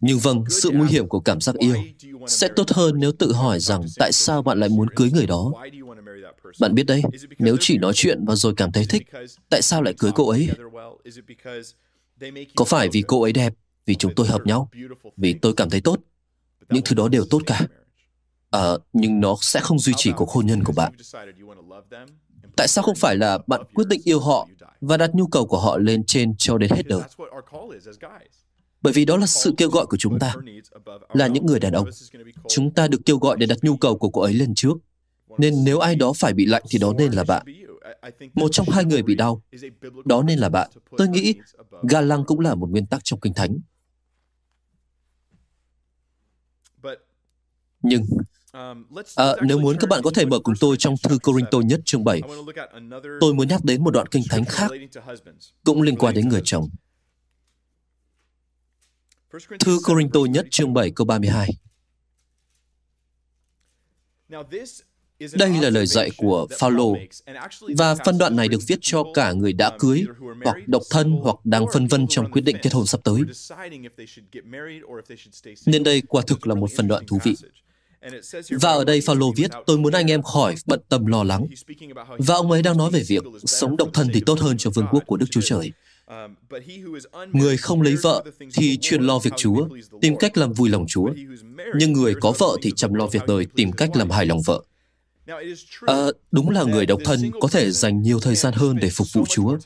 [0.00, 1.74] nhưng vâng, sự nguy hiểm của cảm giác yêu
[2.26, 5.52] sẽ tốt hơn nếu tự hỏi rằng tại sao bạn lại muốn cưới người đó.
[6.60, 7.02] Bạn biết đấy,
[7.38, 9.02] nếu chỉ nói chuyện và rồi cảm thấy thích,
[9.50, 10.48] tại sao lại cưới cô ấy?
[12.56, 13.54] Có phải vì cô ấy đẹp,
[13.86, 14.70] vì chúng tôi hợp nhau,
[15.16, 16.00] vì tôi cảm thấy tốt?
[16.70, 17.60] Những thứ đó đều tốt cả.
[18.50, 20.92] À, nhưng nó sẽ không duy trì cuộc hôn nhân của bạn.
[22.56, 24.48] Tại sao không phải là bạn quyết định yêu họ
[24.80, 27.02] và đặt nhu cầu của họ lên trên cho đến hết đời?
[28.82, 30.34] Bởi vì đó là sự kêu gọi của chúng ta,
[31.12, 31.88] là những người đàn ông.
[32.48, 34.74] Chúng ta được kêu gọi để đặt nhu cầu của cô ấy lên trước.
[35.38, 37.46] Nên nếu ai đó phải bị lạnh thì đó nên là bạn.
[38.34, 39.42] Một trong hai người bị đau,
[40.04, 40.70] đó nên là bạn.
[40.96, 41.34] Tôi nghĩ
[41.88, 43.58] ga lăng cũng là một nguyên tắc trong Kinh Thánh.
[47.82, 48.04] Nhưng
[49.16, 52.04] À, nếu muốn các bạn có thể mở cùng tôi trong thư Corinto nhất chương
[52.04, 52.20] 7,
[53.20, 54.70] tôi muốn nhắc đến một đoạn kinh thánh khác
[55.64, 56.68] cũng liên quan đến người chồng.
[59.58, 61.48] Thư Corinto nhất chương 7 câu 32.
[65.32, 66.96] Đây là lời dạy của Phaolô
[67.76, 70.04] và phân đoạn này được viết cho cả người đã cưới
[70.44, 73.20] hoặc độc thân hoặc đang phân vân trong quyết định kết hôn sắp tới.
[75.66, 77.36] Nên đây quả thực là một phân đoạn thú vị.
[78.60, 81.46] Và ở đây Phaolô viết, tôi muốn anh em khỏi bận tâm lo lắng.
[82.18, 84.86] Và ông ấy đang nói về việc sống độc thân thì tốt hơn cho vương
[84.90, 85.72] quốc của Đức Chúa Trời.
[87.32, 89.68] Người không lấy vợ thì chuyên lo việc Chúa,
[90.00, 91.10] tìm cách làm vui lòng Chúa.
[91.74, 94.62] Nhưng người có vợ thì chăm lo việc đời, tìm cách làm hài lòng vợ.
[95.86, 99.06] À, đúng là người độc thân có thể dành nhiều thời gian hơn để phục
[99.12, 99.58] vụ Chúa.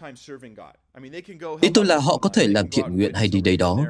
[1.60, 3.86] Ý tôi là họ có thể làm thiện nguyện hay đi đây đó.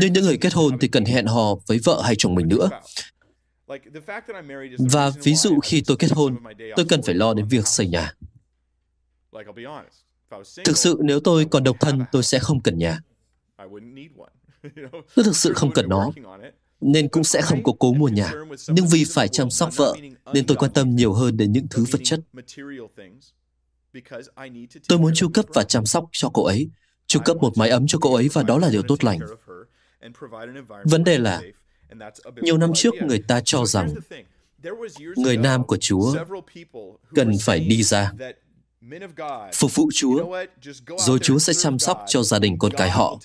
[0.00, 2.68] Nhưng những người kết hôn thì cần hẹn hò với vợ hay chồng mình nữa.
[4.92, 6.36] Và ví dụ khi tôi kết hôn,
[6.76, 8.14] tôi cần phải lo đến việc xây nhà.
[10.64, 12.98] Thực sự nếu tôi còn độc thân, tôi sẽ không cần nhà.
[15.14, 16.10] Tôi thực sự không cần nó,
[16.80, 18.32] nên cũng sẽ không có cố mua nhà.
[18.68, 19.96] Nhưng vì phải chăm sóc vợ,
[20.32, 22.20] nên tôi quan tâm nhiều hơn đến những thứ vật chất.
[24.88, 26.70] Tôi muốn chu cấp và chăm sóc cho cô ấy,
[27.06, 29.18] chu cấp một mái ấm cho cô ấy và đó là điều tốt lành.
[30.84, 31.42] Vấn đề là,
[32.42, 33.94] nhiều năm trước người ta cho rằng
[35.16, 36.14] người nam của Chúa
[37.14, 38.12] cần phải đi ra
[39.54, 40.44] phục vụ Chúa,
[40.98, 43.18] rồi Chúa sẽ chăm sóc cho gia đình con cái họ.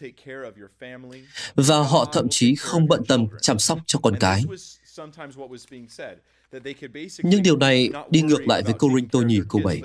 [1.56, 4.44] Và họ thậm chí không bận tâm chăm sóc cho con cái.
[7.24, 9.82] Nhưng điều này đi ngược lại với Corinto nhì câu 7.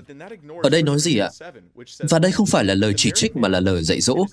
[0.62, 1.30] Ở đây nói gì ạ?
[1.98, 4.26] Và đây không phải là lời chỉ trích mà là lời dạy dỗ.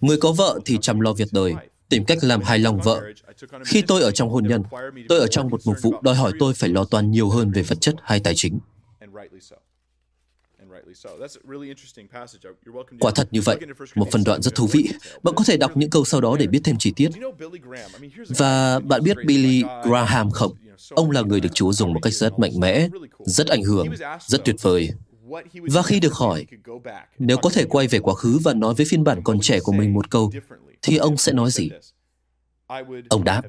[0.00, 1.54] Người có vợ thì chăm lo việc đời,
[1.88, 3.02] tìm cách làm hài lòng vợ.
[3.66, 4.62] Khi tôi ở trong hôn nhân,
[5.08, 7.62] tôi ở trong một mục vụ đòi hỏi tôi phải lo toan nhiều hơn về
[7.62, 8.58] vật chất hay tài chính.
[13.00, 13.58] Quả thật như vậy,
[13.94, 14.88] một phần đoạn rất thú vị.
[15.22, 17.08] Bạn có thể đọc những câu sau đó để biết thêm chi tiết.
[18.28, 20.52] Và bạn biết Billy Graham không?
[20.90, 23.88] Ông là người được Chúa dùng một cách rất mạnh mẽ, rất ảnh hưởng,
[24.26, 24.90] rất tuyệt vời.
[25.54, 26.46] Và khi được hỏi,
[27.18, 29.72] nếu có thể quay về quá khứ và nói với phiên bản còn trẻ của
[29.72, 30.32] mình một câu,
[30.82, 31.70] thì ông sẽ nói gì?
[33.08, 33.42] Ông đáp,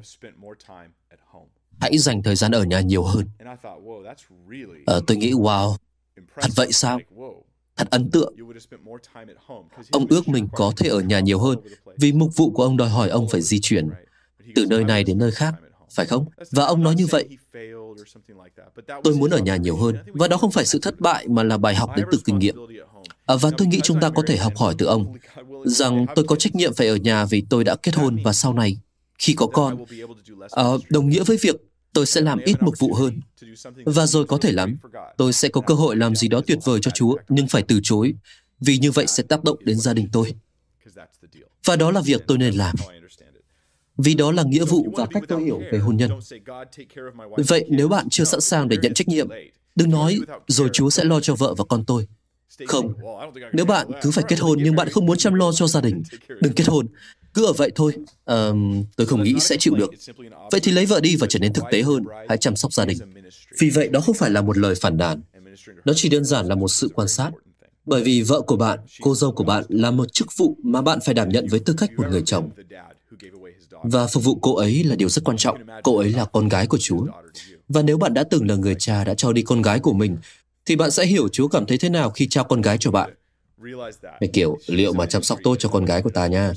[1.80, 3.24] hãy dành thời gian ở nhà nhiều hơn.
[4.86, 5.76] À, tôi nghĩ, wow,
[6.40, 7.00] thật vậy sao?
[7.76, 8.34] Thật ấn tượng.
[9.90, 11.58] Ông ước mình có thể ở nhà nhiều hơn
[11.96, 13.90] vì mục vụ của ông đòi hỏi ông phải di chuyển
[14.54, 15.54] từ nơi này đến nơi khác,
[15.90, 16.26] phải không?
[16.50, 17.28] Và ông nói như vậy.
[19.04, 21.58] Tôi muốn ở nhà nhiều hơn, và đó không phải sự thất bại mà là
[21.58, 22.56] bài học đến từ kinh nghiệm.
[23.26, 25.16] À, và tôi nghĩ chúng ta có thể học hỏi từ ông
[25.64, 28.52] rằng tôi có trách nhiệm phải ở nhà vì tôi đã kết hôn và sau
[28.52, 28.78] này
[29.18, 29.84] khi có con.
[30.50, 31.56] à, đồng nghĩa với việc
[31.96, 33.20] tôi sẽ làm ít mục vụ hơn.
[33.84, 34.76] Và rồi có thể lắm,
[35.16, 37.80] tôi sẽ có cơ hội làm gì đó tuyệt vời cho Chúa, nhưng phải từ
[37.82, 38.14] chối,
[38.60, 40.34] vì như vậy sẽ tác động đến gia đình tôi.
[41.64, 42.74] Và đó là việc tôi nên làm.
[43.98, 46.10] Vì đó là nghĩa vụ và cách tôi hiểu về hôn nhân.
[47.48, 49.28] Vậy nếu bạn chưa sẵn sàng để nhận trách nhiệm,
[49.74, 52.06] đừng nói rồi Chúa sẽ lo cho vợ và con tôi.
[52.66, 52.94] Không,
[53.52, 56.02] nếu bạn cứ phải kết hôn nhưng bạn không muốn chăm lo cho gia đình,
[56.28, 56.86] đừng kết hôn.
[57.36, 57.92] Cứ ở vậy thôi,
[58.24, 58.50] à,
[58.96, 59.90] tôi không nghĩ sẽ chịu được.
[60.50, 62.84] Vậy thì lấy vợ đi và trở nên thực tế hơn, hãy chăm sóc gia
[62.84, 62.98] đình.
[63.58, 65.20] Vì vậy đó không phải là một lời phản đàn.
[65.84, 67.30] Nó chỉ đơn giản là một sự quan sát.
[67.86, 70.98] Bởi vì vợ của bạn, cô dâu của bạn là một chức vụ mà bạn
[71.04, 72.50] phải đảm nhận với tư cách một người chồng.
[73.82, 75.58] Và phục vụ cô ấy là điều rất quan trọng.
[75.82, 77.06] Cô ấy là con gái của Chúa.
[77.68, 80.16] Và nếu bạn đã từng là người cha đã cho đi con gái của mình,
[80.66, 83.14] thì bạn sẽ hiểu Chúa cảm thấy thế nào khi trao con gái cho bạn.
[84.20, 86.52] Cái kiểu, liệu mà chăm sóc tốt cho con gái của ta nha.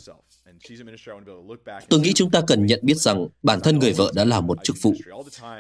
[1.90, 4.58] Tôi nghĩ chúng ta cần nhận biết rằng bản thân người vợ đã là một
[4.64, 4.94] chức vụ.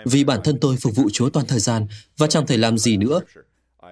[0.05, 2.97] Vì bản thân tôi phục vụ Chúa toàn thời gian và chẳng thể làm gì
[2.97, 3.21] nữa.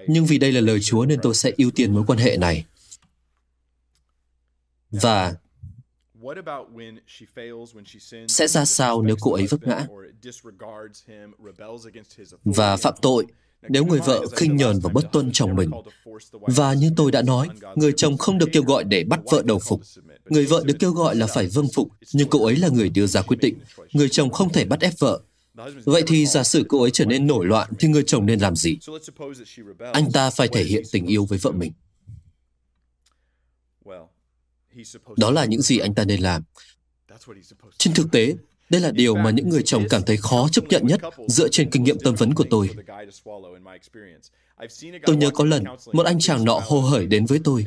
[0.08, 2.66] Nhưng vì đây là lời Chúa nên tôi sẽ ưu tiên mối quan hệ này.
[4.92, 5.36] Và
[8.28, 9.88] sẽ ra sao nếu cô ấy vấp ngã
[12.46, 13.26] và phạm tội
[13.70, 15.72] nếu người vợ khinh nhờn và bất tuân chồng mình.
[16.42, 19.60] Và như tôi đã nói, người chồng không được kêu gọi để bắt vợ đầu
[19.60, 19.82] phục.
[20.30, 23.08] Người vợ được kêu gọi là phải vâng phục, nhưng cô ấy là người đưa
[23.08, 23.56] ra quyết định.
[23.94, 25.22] Người chồng không thể bắt ép vợ.
[25.86, 28.56] Vậy thì giả sử cô ấy trở nên nổi loạn thì người chồng nên làm
[28.56, 28.78] gì?
[29.94, 31.72] Anh ta phải thể hiện tình yêu với vợ mình.
[35.18, 36.44] Đó là những gì anh ta nên làm.
[37.78, 38.36] Trên thực tế,
[38.70, 41.70] đây là điều mà những người chồng cảm thấy khó chấp nhận nhất dựa trên
[41.72, 42.70] kinh nghiệm tâm vấn của tôi.
[45.06, 47.66] Tôi nhớ có lần, một anh chàng nọ hô hởi đến với tôi,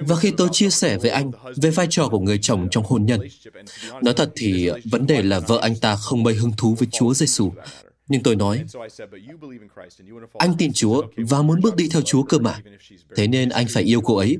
[0.00, 3.06] và khi tôi chia sẻ với anh về vai trò của người chồng trong hôn
[3.06, 3.20] nhân,
[4.02, 7.14] nói thật thì vấn đề là vợ anh ta không mấy hứng thú với Chúa
[7.14, 7.52] Giêsu.
[8.08, 8.64] Nhưng tôi nói,
[10.38, 12.60] anh tin Chúa và muốn bước đi theo Chúa cơ mà.
[13.16, 14.36] Thế nên anh phải yêu cô ấy,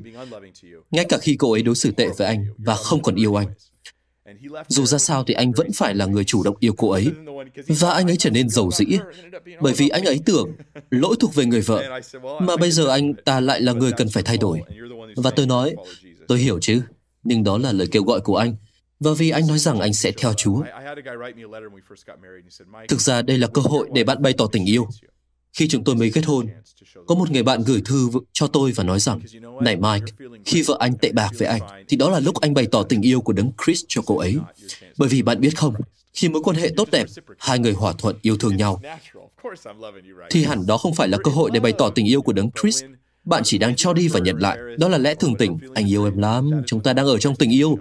[0.91, 3.47] ngay cả khi cô ấy đối xử tệ với anh và không còn yêu anh.
[4.67, 7.07] Dù ra sao thì anh vẫn phải là người chủ động yêu cô ấy.
[7.67, 8.85] Và anh ấy trở nên giàu dĩ,
[9.61, 10.49] bởi vì anh ấy tưởng
[10.89, 11.99] lỗi thuộc về người vợ,
[12.41, 14.61] mà bây giờ anh ta lại là người cần phải thay đổi.
[15.15, 15.75] Và tôi nói,
[16.27, 16.81] tôi hiểu chứ,
[17.23, 18.55] nhưng đó là lời kêu gọi của anh.
[18.99, 20.63] Và vì anh nói rằng anh sẽ theo Chúa.
[22.87, 24.87] Thực ra đây là cơ hội để bạn bày tỏ tình yêu.
[25.53, 26.47] Khi chúng tôi mới kết hôn,
[27.07, 29.19] có một người bạn gửi thư cho tôi và nói rằng,
[29.61, 30.05] Này Mike,
[30.45, 33.01] khi vợ anh tệ bạc với anh, thì đó là lúc anh bày tỏ tình
[33.01, 34.37] yêu của đấng Chris cho cô ấy.
[34.97, 35.73] Bởi vì bạn biết không,
[36.13, 38.81] khi mối quan hệ tốt đẹp, hai người hòa thuận yêu thương nhau,
[40.29, 42.49] thì hẳn đó không phải là cơ hội để bày tỏ tình yêu của đấng
[42.61, 42.83] Chris.
[43.23, 44.57] Bạn chỉ đang cho đi và nhận lại.
[44.77, 45.57] Đó là lẽ thường tình.
[45.73, 47.77] Anh yêu em lắm, chúng ta đang ở trong tình yêu.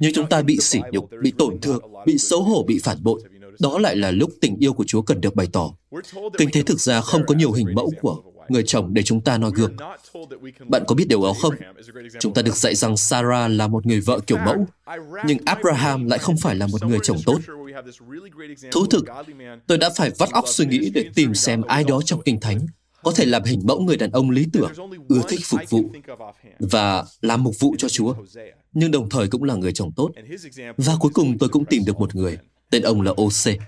[0.00, 3.22] Nhưng chúng ta bị sỉ nhục, bị tổn thương, bị xấu hổ, bị phản bội
[3.60, 5.74] đó lại là lúc tình yêu của Chúa cần được bày tỏ.
[6.38, 9.38] Kinh thế thực ra không có nhiều hình mẫu của người chồng để chúng ta
[9.38, 9.76] noi gương.
[10.68, 11.54] Bạn có biết điều đó không?
[12.20, 14.66] Chúng ta được dạy rằng Sarah là một người vợ kiểu mẫu,
[15.26, 17.38] nhưng Abraham lại không phải là một người chồng tốt.
[18.72, 19.04] Thú thực,
[19.66, 22.66] tôi đã phải vắt óc suy nghĩ để tìm xem ai đó trong Kinh Thánh
[23.02, 24.72] có thể làm hình mẫu người đàn ông lý tưởng,
[25.08, 25.84] ưa thích phục vụ
[26.58, 28.14] và làm mục vụ cho Chúa,
[28.72, 30.10] nhưng đồng thời cũng là người chồng tốt.
[30.76, 32.38] Và cuối cùng tôi cũng tìm được một người,
[32.72, 33.58] tên ông là OC.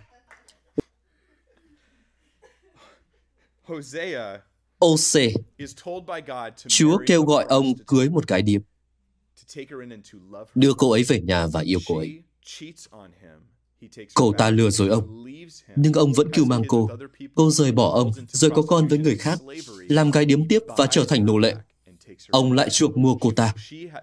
[4.79, 5.33] OC,
[6.67, 8.63] Chúa kêu gọi ông cưới một cái điệp,
[10.55, 12.23] đưa cô ấy về nhà và yêu cô ấy.
[14.15, 15.25] Cô ta lừa dối ông,
[15.77, 16.91] nhưng ông vẫn cưu mang cô.
[17.35, 19.39] Cô rời bỏ ông, rồi có con với người khác,
[19.89, 21.55] làm gái điếm tiếp và trở thành nô lệ.
[22.31, 23.55] Ông lại chuộc mua cô ta.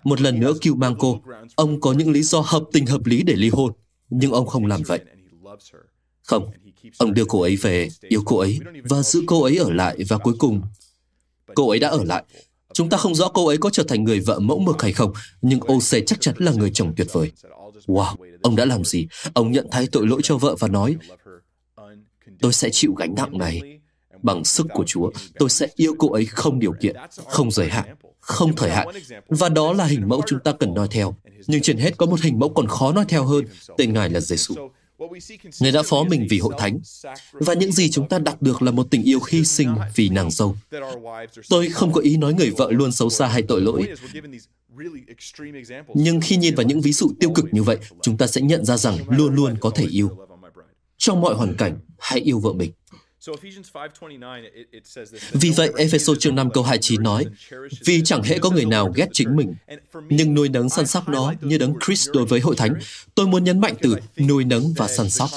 [0.04, 1.22] Một lần nữa cưu mang cô.
[1.56, 3.74] Ông có những lý do hợp tình hợp lý để ly hôn,
[4.12, 5.00] nhưng ông không làm vậy.
[6.24, 6.52] Không,
[6.98, 10.18] ông đưa cô ấy về, yêu cô ấy và giữ cô ấy ở lại và
[10.18, 10.62] cuối cùng
[11.56, 12.24] cô ấy đã ở lại.
[12.74, 15.14] Chúng ta không rõ cô ấy có trở thành người vợ mẫu mực hay không,
[15.42, 17.32] nhưng OC chắc chắn là người chồng tuyệt vời.
[17.88, 19.08] Wow, ông đã làm gì?
[19.34, 20.96] Ông nhận thay tội lỗi cho vợ và nói,
[22.40, 23.80] tôi sẽ chịu gánh nặng này.
[24.24, 26.96] Bằng sức của Chúa, tôi sẽ yêu cô ấy không điều kiện,
[27.28, 28.88] không giới hạn, không thời hạn.
[29.28, 31.16] Và đó là hình mẫu chúng ta cần noi theo.
[31.48, 33.46] Nhưng trên hết có một hình mẫu còn khó nói theo hơn,
[33.78, 34.56] tên Ngài là Giêsu.
[35.60, 36.80] người đã phó mình vì hội thánh,
[37.34, 40.32] và những gì chúng ta đạt được là một tình yêu hy sinh vì nàng
[40.32, 40.56] dâu.
[41.50, 43.88] Tôi không có ý nói người vợ luôn xấu xa hay tội lỗi,
[45.94, 48.66] nhưng khi nhìn vào những ví dụ tiêu cực như vậy, chúng ta sẽ nhận
[48.66, 50.10] ra rằng luôn luôn có thể yêu.
[50.98, 52.72] Trong mọi hoàn cảnh, hãy yêu vợ mình.
[55.34, 57.26] Vì vậy, Ephesos chương 5 câu 29 nói,
[57.86, 59.56] Vì chẳng hễ có người nào ghét chính mình,
[60.10, 62.74] nhưng nuôi nấng săn sóc nó như đấng Christ đối với hội thánh.
[63.16, 65.30] Tôi muốn nhấn mạnh từ nuôi nấng và săn sóc.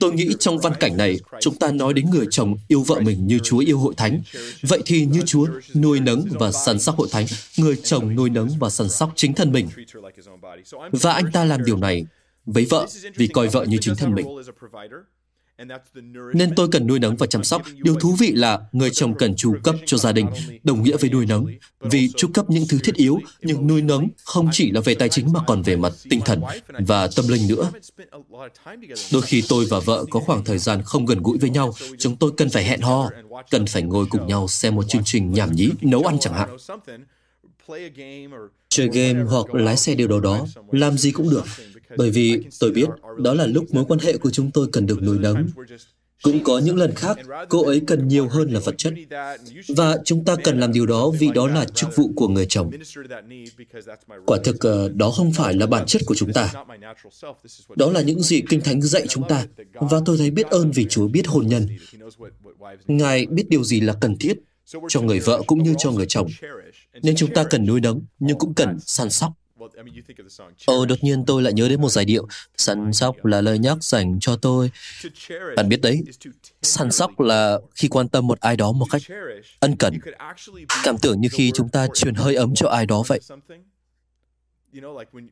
[0.00, 3.26] Tôi nghĩ trong văn cảnh này, chúng ta nói đến người chồng yêu vợ mình
[3.26, 4.22] như Chúa yêu hội thánh.
[4.62, 8.48] Vậy thì như Chúa nuôi nấng và săn sóc hội thánh, người chồng nuôi nấng
[8.58, 9.68] và săn sóc chính thân mình.
[10.92, 12.06] Và anh ta làm điều này
[12.46, 14.26] với vợ vì coi vợ như chính thân mình.
[16.34, 17.62] Nên tôi cần nuôi nấng và chăm sóc.
[17.76, 20.26] Điều thú vị là người chồng cần chu cấp cho gia đình,
[20.64, 21.46] đồng nghĩa với nuôi nấng.
[21.80, 25.08] Vì chu cấp những thứ thiết yếu, nhưng nuôi nấng không chỉ là về tài
[25.08, 26.40] chính mà còn về mặt tinh thần
[26.86, 27.70] và tâm linh nữa.
[29.12, 32.16] Đôi khi tôi và vợ có khoảng thời gian không gần gũi với nhau, chúng
[32.16, 33.10] tôi cần phải hẹn hò,
[33.50, 36.56] cần phải ngồi cùng nhau xem một chương trình nhảm nhí, nấu ăn chẳng hạn.
[38.68, 41.44] Chơi game hoặc lái xe điều đó đó, làm gì cũng được,
[41.96, 45.02] bởi vì tôi biết đó là lúc mối quan hệ của chúng tôi cần được
[45.02, 45.46] nuôi nấng.
[46.22, 48.94] Cũng có những lần khác, cô ấy cần nhiều hơn là vật chất.
[49.76, 52.70] Và chúng ta cần làm điều đó vì đó là chức vụ của người chồng.
[54.26, 56.52] Quả thực, ờ, đó không phải là bản chất của chúng ta.
[57.76, 59.46] Đó là những gì Kinh Thánh dạy chúng ta.
[59.74, 61.66] Và tôi thấy biết ơn vì Chúa biết hôn nhân.
[62.86, 64.38] Ngài biết điều gì là cần thiết
[64.88, 66.28] cho người vợ cũng như cho người chồng.
[67.02, 69.32] Nên chúng ta cần nuôi nấng, nhưng cũng cần săn sóc.
[70.66, 72.26] Ồ, đột nhiên tôi lại nhớ đến một giải điệu.
[72.56, 74.70] Săn sóc là lời nhắc dành cho tôi.
[75.56, 76.02] Bạn biết đấy,
[76.62, 79.02] săn sóc là khi quan tâm một ai đó một cách
[79.60, 79.98] ân cần.
[80.84, 83.20] Cảm tưởng như khi chúng ta truyền hơi ấm cho ai đó vậy.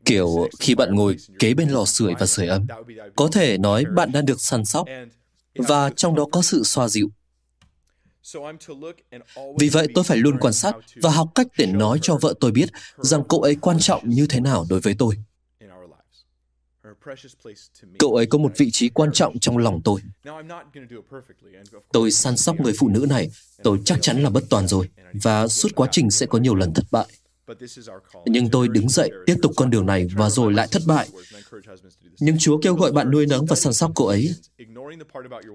[0.04, 2.66] Kiểu khi bạn ngồi kế bên lò sưởi và sưởi ấm,
[3.16, 4.86] có thể nói bạn đang được săn sóc,
[5.54, 7.10] và trong đó có sự xoa dịu.
[9.58, 12.52] Vì vậy tôi phải luôn quan sát và học cách để nói cho vợ tôi
[12.52, 15.16] biết rằng cậu ấy quan trọng như thế nào đối với tôi.
[17.98, 20.00] Cậu ấy có một vị trí quan trọng trong lòng tôi.
[21.92, 23.30] Tôi săn sóc người phụ nữ này,
[23.62, 26.74] tôi chắc chắn là bất toàn rồi, và suốt quá trình sẽ có nhiều lần
[26.74, 27.06] thất bại.
[28.26, 31.08] Nhưng tôi đứng dậy, tiếp tục con đường này và rồi lại thất bại.
[32.20, 34.30] Nhưng Chúa kêu gọi bạn nuôi nấng và săn sóc cô ấy.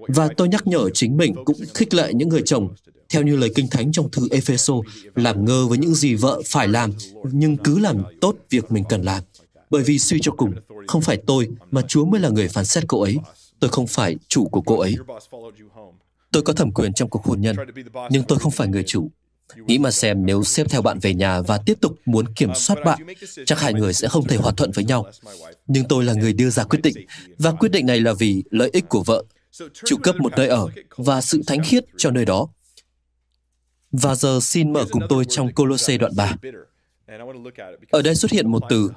[0.08, 2.74] Và tôi nhắc nhở chính mình cũng khích lệ những người chồng,
[3.08, 4.74] theo như lời kinh thánh trong thư Epheso,
[5.14, 6.92] làm ngơ với những gì vợ phải làm,
[7.32, 9.22] nhưng cứ làm tốt việc mình cần làm.
[9.70, 10.54] Bởi vì suy cho cùng,
[10.86, 13.16] không phải tôi, mà Chúa mới là người phán xét cô ấy.
[13.60, 14.96] Tôi không phải chủ của cô ấy.
[16.32, 17.56] Tôi có thẩm quyền trong cuộc hôn nhân,
[18.10, 19.10] nhưng tôi không phải người chủ.
[19.54, 22.76] Nghĩ mà xem nếu xếp theo bạn về nhà và tiếp tục muốn kiểm soát
[22.84, 22.98] bạn,
[23.46, 25.10] chắc hai người sẽ không thể hòa thuận với nhau.
[25.66, 27.06] Nhưng tôi là người đưa ra quyết định,
[27.38, 29.24] và quyết định này là vì lợi ích của vợ,
[29.84, 32.48] trụ cấp một nơi ở và sự thánh khiết cho nơi đó.
[33.92, 36.34] Và giờ xin mở cùng tôi trong Colosse đoạn 3.
[37.90, 38.90] Ở đây xuất hiện một từ,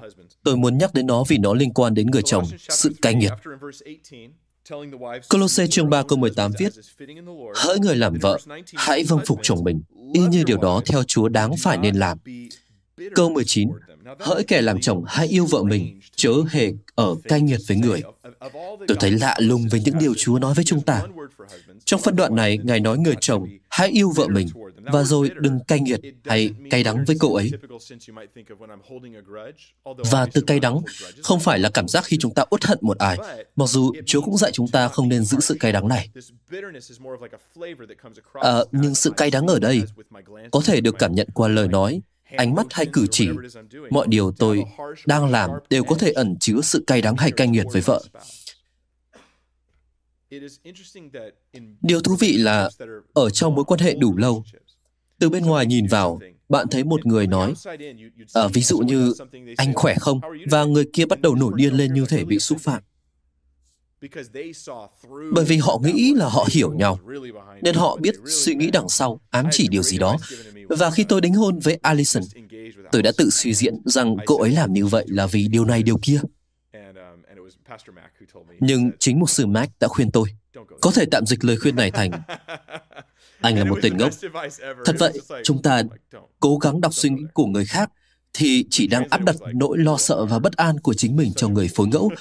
[0.43, 3.31] tôi muốn nhắc đến nó vì nó liên quan đến người chồng, sự cay nghiệt.
[5.29, 6.73] Colosse chương 3 câu 18 viết,
[7.55, 8.39] Hỡi người làm vợ,
[8.75, 9.81] hãy vâng phục chồng mình,
[10.13, 12.17] y như điều đó theo Chúa đáng phải nên làm.
[13.15, 13.69] Câu 19,
[14.19, 18.01] hỡi kẻ làm chồng hãy yêu vợ mình, chớ hề ở cay nghiệt với người.
[18.87, 21.03] Tôi thấy lạ lùng với những điều Chúa nói với chúng ta.
[21.85, 24.47] Trong phân đoạn này, Ngài nói người chồng hãy yêu vợ mình
[24.83, 27.51] và rồi đừng cay nghiệt hay cay đắng với cậu ấy.
[30.11, 30.81] Và từ cay đắng
[31.23, 33.17] không phải là cảm giác khi chúng ta uất hận một ai,
[33.55, 36.09] mặc dù Chúa cũng dạy chúng ta không nên giữ sự cay đắng này.
[38.33, 39.83] À, nhưng sự cay đắng ở đây
[40.51, 43.29] có thể được cảm nhận qua lời nói, ánh mắt hay cử chỉ.
[43.89, 44.63] Mọi điều tôi
[45.05, 48.01] đang làm đều có thể ẩn chứa sự cay đắng hay cay nghiệt với vợ.
[51.81, 52.69] Điều thú vị là
[53.13, 54.43] ở trong mối quan hệ đủ lâu,
[55.19, 57.53] từ bên ngoài nhìn vào, bạn thấy một người nói,
[58.33, 59.13] à, ví dụ như
[59.57, 62.57] anh khỏe không, và người kia bắt đầu nổi điên lên như thể bị xúc
[62.61, 62.83] phạm.
[65.33, 66.99] Bởi vì họ nghĩ là họ hiểu nhau,
[67.61, 70.17] nên họ biết suy nghĩ đằng sau, ám chỉ điều gì đó.
[70.69, 72.23] Và khi tôi đính hôn với Allison
[72.91, 75.83] tôi đã tự suy diễn rằng cô ấy làm như vậy là vì điều này
[75.83, 76.21] điều kia.
[78.59, 80.29] Nhưng chính mục sư Mac đã khuyên tôi,
[80.81, 82.11] có thể tạm dịch lời khuyên này thành
[83.41, 84.11] anh là một tên ngốc.
[84.85, 85.83] Thật vậy, chúng ta
[86.39, 87.91] cố gắng đọc suy nghĩ của người khác
[88.33, 91.47] thì chỉ đang áp đặt nỗi lo sợ và bất an của chính mình cho
[91.47, 92.11] người phối ngẫu.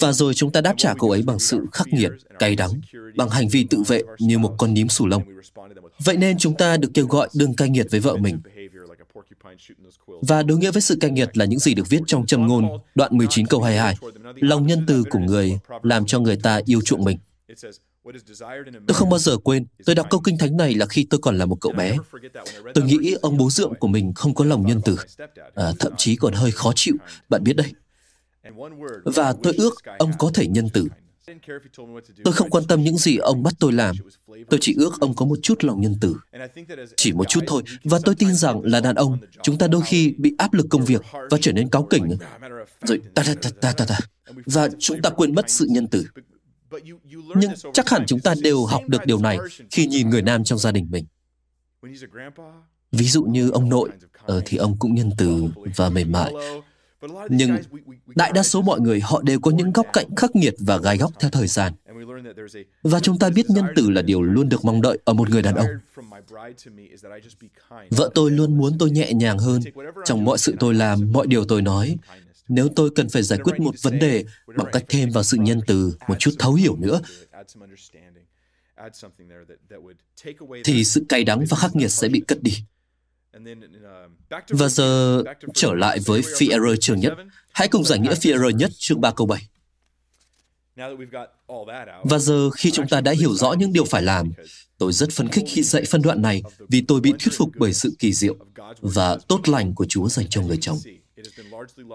[0.00, 2.70] Và rồi chúng ta đáp trả cô ấy bằng sự khắc nghiệt, cay đắng,
[3.16, 5.22] bằng hành vi tự vệ như một con nhím sù lông.
[6.04, 8.38] Vậy nên chúng ta được kêu gọi đừng cay nghiệt với vợ mình.
[10.06, 12.68] Và đối nghĩa với sự cay nghiệt là những gì được viết trong châm ngôn
[12.94, 13.94] đoạn 19 câu 22.
[14.36, 17.18] Lòng nhân từ của người làm cho người ta yêu chuộng mình.
[18.86, 21.38] Tôi không bao giờ quên, tôi đọc câu kinh thánh này là khi tôi còn
[21.38, 21.96] là một cậu bé.
[22.74, 24.96] Tôi nghĩ ông bố dượng của mình không có lòng nhân từ,
[25.54, 26.94] à, thậm chí còn hơi khó chịu,
[27.28, 27.72] bạn biết đấy.
[29.04, 30.88] Và tôi ước ông có thể nhân từ.
[32.24, 33.96] Tôi không quan tâm những gì ông bắt tôi làm.
[34.26, 36.16] Tôi chỉ ước ông có một chút lòng nhân từ.
[36.96, 37.62] Chỉ một chút thôi.
[37.84, 40.84] Và tôi tin rằng là đàn ông, chúng ta đôi khi bị áp lực công
[40.84, 42.16] việc và trở nên cáu kỉnh.
[42.82, 43.98] Rồi ta ta ta ta ta ta.
[44.46, 46.04] Và chúng ta quên mất sự nhân từ.
[47.36, 49.38] Nhưng chắc hẳn chúng ta đều học được điều này
[49.70, 51.06] khi nhìn người nam trong gia đình mình.
[52.92, 53.90] Ví dụ như ông nội,
[54.22, 55.44] ờ, thì ông cũng nhân từ
[55.76, 56.32] và mềm mại.
[57.28, 57.56] Nhưng
[58.14, 60.98] đại đa số mọi người họ đều có những góc cạnh khắc nghiệt và gai
[60.98, 61.72] góc theo thời gian.
[62.82, 65.42] Và chúng ta biết nhân từ là điều luôn được mong đợi ở một người
[65.42, 65.66] đàn ông.
[67.90, 69.60] Vợ tôi luôn muốn tôi nhẹ nhàng hơn
[70.04, 71.96] trong mọi sự tôi làm, mọi điều tôi nói.
[72.48, 74.24] Nếu tôi cần phải giải quyết một vấn đề
[74.56, 77.00] bằng cách thêm vào sự nhân từ, một chút thấu hiểu nữa,
[80.64, 82.52] thì sự cay đắng và khắc nghiệt sẽ bị cất đi.
[84.48, 85.22] Và giờ
[85.54, 87.12] trở lại với Führer chương nhất.
[87.52, 89.48] Hãy cùng giải nghĩa Führer nhất chương 3 câu 7.
[92.04, 94.32] Và giờ khi chúng ta đã hiểu rõ những điều phải làm,
[94.78, 97.72] tôi rất phấn khích khi dạy phân đoạn này vì tôi bị thuyết phục bởi
[97.72, 98.36] sự kỳ diệu
[98.80, 100.78] và tốt lành của Chúa dành cho người chồng.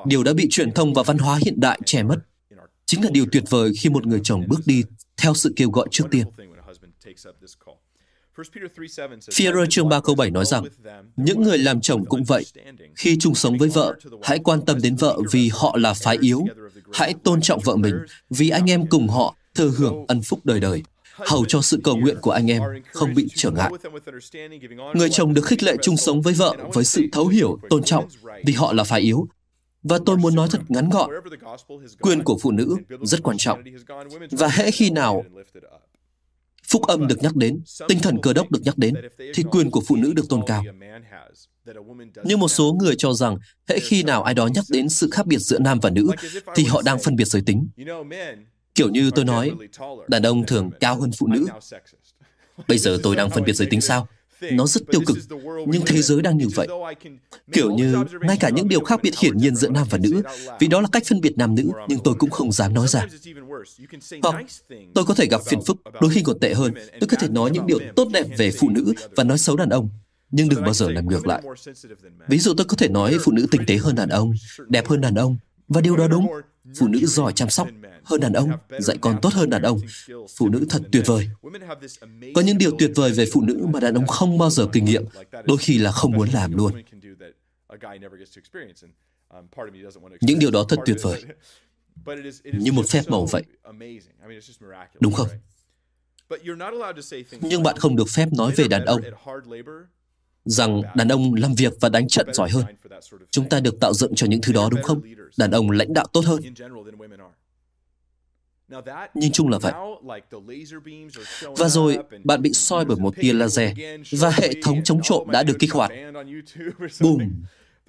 [0.05, 2.17] Điều đã bị truyền thông và văn hóa hiện đại che mất.
[2.85, 4.83] Chính là điều tuyệt vời khi một người chồng bước đi
[5.17, 6.27] theo sự kêu gọi trước tiên.
[9.31, 10.63] Führer chương 3 câu 7 nói rằng,
[11.15, 12.45] những người làm chồng cũng vậy.
[12.95, 16.45] Khi chung sống với vợ, hãy quan tâm đến vợ vì họ là phái yếu.
[16.93, 17.95] Hãy tôn trọng vợ mình
[18.29, 20.83] vì anh em cùng họ thừa hưởng ân phúc đời đời
[21.27, 23.71] hầu cho sự cầu nguyện của anh em không bị trở ngại.
[24.93, 28.07] Người chồng được khích lệ chung sống với vợ với sự thấu hiểu, tôn trọng
[28.45, 29.27] vì họ là phái yếu.
[29.83, 31.09] Và tôi muốn nói thật ngắn gọn,
[32.01, 33.63] quyền của phụ nữ rất quan trọng.
[34.31, 35.23] Và hễ khi nào
[36.67, 38.95] phúc âm được nhắc đến, tinh thần cơ đốc được nhắc đến,
[39.33, 40.63] thì quyền của phụ nữ được tôn cao.
[42.23, 45.25] Nhưng một số người cho rằng, hễ khi nào ai đó nhắc đến sự khác
[45.25, 46.11] biệt giữa nam và nữ,
[46.55, 47.67] thì họ đang phân biệt giới tính.
[48.79, 49.51] Kiểu như tôi nói,
[50.07, 51.45] đàn ông thường cao hơn phụ nữ.
[52.67, 54.07] Bây giờ tôi đang phân biệt giới tính sao?
[54.51, 55.17] Nó rất tiêu cực,
[55.67, 56.67] nhưng thế giới đang như vậy.
[57.51, 60.21] Kiểu như, ngay cả những điều khác biệt hiển nhiên giữa nam và nữ,
[60.59, 63.05] vì đó là cách phân biệt nam nữ, nhưng tôi cũng không dám nói ra.
[64.23, 64.45] Hoặc
[64.93, 67.51] tôi có thể gặp phiền phức, đôi khi còn tệ hơn, tôi có thể nói
[67.51, 69.89] những điều tốt đẹp về phụ nữ và nói xấu đàn ông,
[70.31, 71.41] nhưng đừng bao giờ làm ngược lại.
[72.27, 74.33] Ví dụ tôi có thể nói phụ nữ tinh tế hơn đàn ông,
[74.67, 75.37] đẹp hơn đàn ông,
[75.67, 76.27] và điều đó đúng.
[76.79, 77.67] Phụ nữ giỏi chăm sóc
[78.03, 79.79] hơn đàn ông, dạy con tốt hơn đàn ông.
[80.37, 81.29] Phụ nữ thật tuyệt vời.
[82.35, 84.85] Có những điều tuyệt vời về phụ nữ mà đàn ông không bao giờ kinh
[84.85, 85.05] nghiệm,
[85.45, 86.73] đôi khi là không muốn làm luôn.
[90.21, 91.23] Những điều đó thật tuyệt vời.
[92.43, 93.43] Như một phép màu vậy.
[94.99, 95.27] Đúng không?
[97.41, 99.01] Nhưng bạn không được phép nói về đàn ông
[100.45, 102.65] rằng đàn ông làm việc và đánh trận giỏi hơn.
[103.31, 105.01] Chúng ta được tạo dựng cho những thứ đó đúng không?
[105.37, 106.41] Đàn ông lãnh đạo tốt hơn.
[109.13, 109.73] Nhìn chung là vậy.
[111.57, 113.71] Và rồi, bạn bị soi bởi một tia laser
[114.11, 115.91] và hệ thống chống trộm đã được kích hoạt.
[117.01, 117.17] Boom!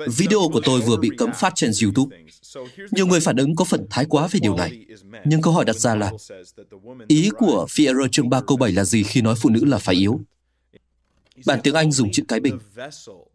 [0.07, 2.17] Video của tôi vừa bị cấm phát trên YouTube.
[2.91, 4.87] Nhiều người phản ứng có phần thái quá về điều này.
[5.25, 6.13] Nhưng câu hỏi đặt ra là,
[7.09, 9.95] ý của Fierro chương 3 câu 7 là gì khi nói phụ nữ là phải
[9.95, 10.21] yếu?
[11.47, 12.59] Bản tiếng Anh dùng chữ cái bình.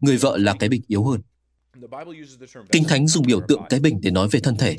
[0.00, 1.20] Người vợ là cái bình yếu hơn.
[2.72, 4.76] Kinh Thánh dùng biểu tượng cái bình để nói về thân thể.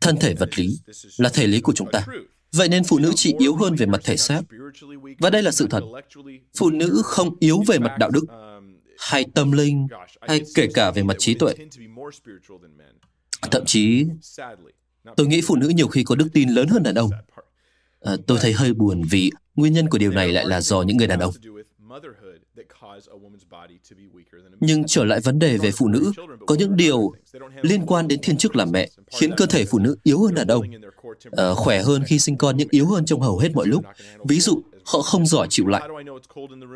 [0.00, 0.78] Thân thể vật lý
[1.16, 2.06] là thể lý của chúng ta.
[2.52, 4.42] Vậy nên phụ nữ chỉ yếu hơn về mặt thể xác.
[5.18, 5.80] Và đây là sự thật.
[6.56, 8.24] Phụ nữ không yếu về mặt đạo đức,
[8.98, 9.86] hay tâm linh,
[10.20, 11.54] hay kể cả về mặt trí tuệ.
[13.50, 14.04] Thậm chí,
[15.16, 17.10] tôi nghĩ phụ nữ nhiều khi có đức tin lớn hơn đàn ông.
[18.00, 20.96] À, tôi thấy hơi buồn vì nguyên nhân của điều này lại là do những
[20.96, 21.34] người đàn ông.
[24.60, 26.12] Nhưng trở lại vấn đề về phụ nữ,
[26.46, 27.12] có những điều
[27.62, 30.46] liên quan đến thiên chức làm mẹ khiến cơ thể phụ nữ yếu hơn đàn
[30.46, 30.62] ông,
[31.32, 33.84] à, khỏe hơn khi sinh con nhưng yếu hơn trong hầu hết mọi lúc.
[34.24, 35.90] Ví dụ, họ không giỏi chịu lạnh.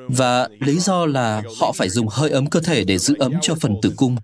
[0.09, 3.55] Và lý do là họ phải dùng hơi ấm cơ thể để giữ ấm cho
[3.55, 4.17] phần tử cung.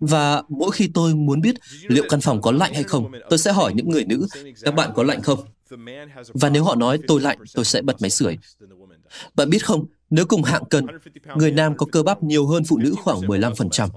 [0.00, 3.52] Và mỗi khi tôi muốn biết liệu căn phòng có lạnh hay không, tôi sẽ
[3.52, 4.26] hỏi những người nữ,
[4.62, 5.38] các bạn có lạnh không?
[6.34, 8.38] Và nếu họ nói tôi lạnh, tôi sẽ bật máy sưởi.
[9.34, 10.86] Bạn biết không, nếu cùng hạng cân,
[11.36, 13.88] người nam có cơ bắp nhiều hơn phụ nữ khoảng 15%.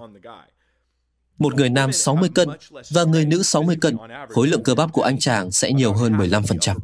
[1.37, 2.49] Một người nam 60 cân
[2.89, 3.97] và người nữ 60 cân,
[4.29, 6.77] khối lượng cơ bắp của anh chàng sẽ nhiều hơn 15%.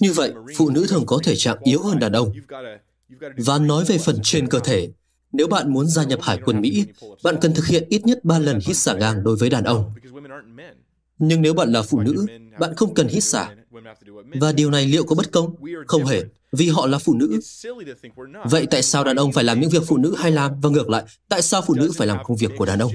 [0.00, 2.32] Như vậy, phụ nữ thường có thể trạng yếu hơn đàn ông.
[3.36, 4.88] Và nói về phần trên cơ thể,
[5.32, 6.84] nếu bạn muốn gia nhập Hải quân Mỹ,
[7.22, 9.92] bạn cần thực hiện ít nhất 3 lần hít xả ngang đối với đàn ông.
[11.18, 12.26] Nhưng nếu bạn là phụ nữ,
[12.58, 13.54] bạn không cần hít xả.
[14.40, 15.54] Và điều này liệu có bất công?
[15.86, 16.22] Không hề,
[16.52, 17.40] vì họ là phụ nữ.
[18.44, 20.60] Vậy tại sao đàn ông phải làm những việc phụ nữ hay làm?
[20.60, 22.92] Và ngược lại, tại sao phụ nữ phải làm công việc của đàn ông?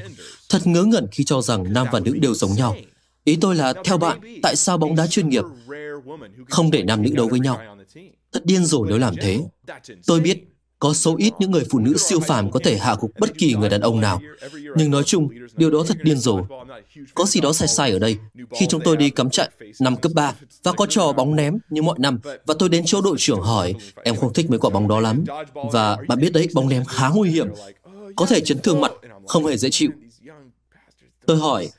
[0.49, 2.75] Thật ngớ ngẩn khi cho rằng nam và nữ đều giống nhau.
[3.23, 5.43] Ý tôi là, theo bạn, tại sao bóng đá chuyên nghiệp
[6.49, 7.61] không để nam nữ đấu với nhau?
[8.31, 9.39] Thật điên rồ nếu làm thế.
[10.07, 10.43] Tôi biết
[10.83, 13.53] có số ít những người phụ nữ siêu phàm có thể hạ gục bất kỳ
[13.53, 14.21] người đàn ông nào.
[14.75, 16.39] Nhưng nói chung, điều đó thật điên rồ.
[17.13, 18.17] Có gì đó sai sai ở đây.
[18.59, 21.81] Khi chúng tôi đi cắm trại năm cấp 3 và có trò bóng ném như
[21.81, 23.73] mọi năm và tôi đến chỗ đội trưởng hỏi
[24.03, 25.23] em không thích mấy quả bóng đó lắm.
[25.71, 27.47] Và bạn biết đấy, bóng ném khá nguy hiểm.
[28.15, 28.91] Có thể chấn thương mặt,
[29.27, 29.89] không hề dễ chịu.
[31.25, 31.69] Tôi hỏi,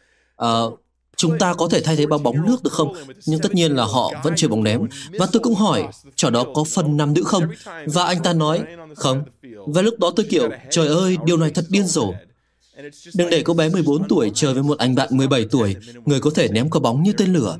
[0.44, 0.80] uh,
[1.16, 2.94] Chúng ta có thể thay thế bao bóng nước được không?
[3.26, 4.80] Nhưng tất nhiên là họ vẫn chơi bóng ném.
[5.10, 5.84] Và tôi cũng hỏi,
[6.16, 7.44] trò đó có phần nam nữ không?
[7.86, 8.64] Và anh ta nói,
[8.96, 9.22] không.
[9.66, 12.12] Và lúc đó tôi kiểu, trời ơi, điều này thật điên rồ.
[13.14, 16.30] Đừng để cô bé 14 tuổi chơi với một anh bạn 17 tuổi, người có
[16.34, 17.58] thể ném quả bóng như tên lửa.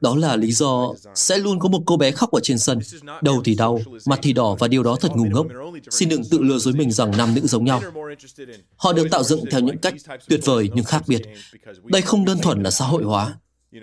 [0.00, 2.78] Đó là lý do sẽ luôn có một cô bé khóc ở trên sân.
[3.22, 5.46] Đầu thì đau, mặt thì đỏ và điều đó thật ngu ngốc.
[5.90, 7.82] Xin đừng tự lừa dối mình rằng nam nữ giống nhau.
[8.76, 9.94] Họ được tạo dựng theo những cách
[10.28, 11.22] tuyệt vời nhưng khác biệt.
[11.84, 13.34] Đây không đơn thuần là xã hội hóa.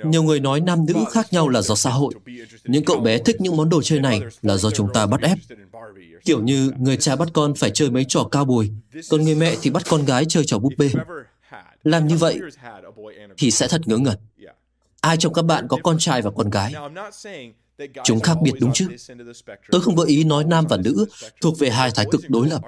[0.05, 2.13] Nhiều người nói nam nữ khác nhau là do xã hội.
[2.63, 5.37] Những cậu bé thích những món đồ chơi này là do chúng ta bắt ép.
[6.25, 8.71] Kiểu như người cha bắt con phải chơi mấy trò cao bồi,
[9.09, 10.91] còn người mẹ thì bắt con gái chơi trò búp bê.
[11.83, 12.39] Làm như vậy
[13.37, 14.17] thì sẽ thật ngớ ngẩn.
[15.03, 16.73] Ai trong các bạn có con trai và con gái?
[18.03, 18.87] Chúng khác biệt đúng chứ?
[19.71, 21.05] Tôi không có ý nói nam và nữ
[21.41, 22.61] thuộc về hai thái cực đối lập,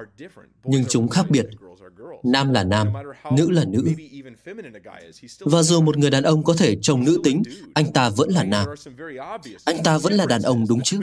[0.64, 1.46] nhưng chúng khác biệt.
[2.24, 2.88] Nam là nam,
[3.32, 3.84] nữ là nữ.
[5.40, 8.44] Và dù một người đàn ông có thể trông nữ tính, anh ta vẫn là
[8.44, 8.68] nam.
[9.66, 11.00] Anh ta vẫn là đàn ông đúng chứ?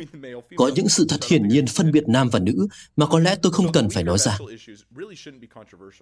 [0.56, 2.66] Có những sự thật hiển nhiên phân biệt nam và nữ
[2.96, 4.38] mà có lẽ tôi không cần phải nói ra.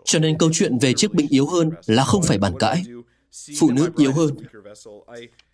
[0.05, 2.83] Cho nên câu chuyện về chiếc bình yếu hơn là không phải bàn cãi
[3.59, 4.37] phụ nữ yếu hơn.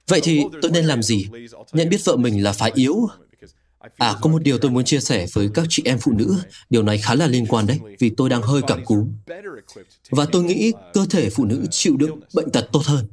[0.09, 1.27] Vậy thì tôi nên làm gì?
[1.73, 3.09] Nhận biết vợ mình là phải yếu.
[3.97, 6.37] À, có một điều tôi muốn chia sẻ với các chị em phụ nữ.
[6.71, 9.13] Điều này khá là liên quan đấy, vì tôi đang hơi cảm cúm.
[10.11, 13.07] Và tôi nghĩ cơ thể phụ nữ chịu đựng bệnh tật tốt hơn.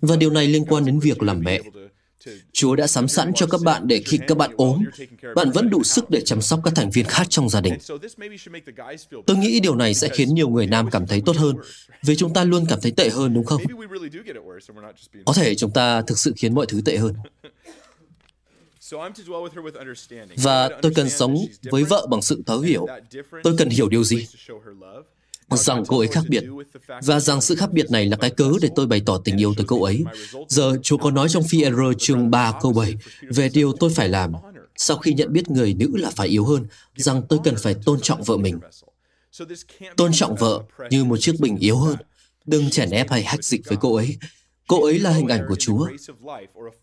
[0.00, 1.60] Và điều này liên quan đến việc làm mẹ.
[2.52, 4.84] Chúa đã sắm sẵn cho các bạn để khi các bạn ốm,
[5.34, 7.74] bạn vẫn đủ sức để chăm sóc các thành viên khác trong gia đình.
[9.26, 11.56] Tôi nghĩ điều này sẽ khiến nhiều người nam cảm thấy tốt hơn,
[12.02, 13.62] vì chúng ta luôn cảm thấy tệ hơn đúng không?
[15.24, 17.14] Có thể chúng ta thực sự khiến mọi thứ tệ hơn.
[20.36, 21.36] Và tôi cần sống
[21.70, 22.86] với vợ bằng sự thấu hiểu.
[23.42, 24.26] Tôi cần hiểu điều gì?
[25.50, 26.44] Rằng cô ấy khác biệt
[27.02, 29.54] và rằng sự khác biệt này là cái cớ để tôi bày tỏ tình yêu
[29.56, 30.04] tới cô ấy.
[30.48, 31.64] Giờ Chúa có nói trong phi
[31.98, 34.32] chương 3 câu 7 về điều tôi phải làm
[34.76, 36.66] sau khi nhận biết người nữ là phải yếu hơn,
[36.96, 38.58] rằng tôi cần phải tôn trọng vợ mình.
[39.96, 41.96] Tôn trọng vợ như một chiếc bình yếu hơn.
[42.46, 44.16] Đừng chèn ép hay hách dịch với cô ấy.
[44.68, 45.88] Cô ấy là hình ảnh của Chúa.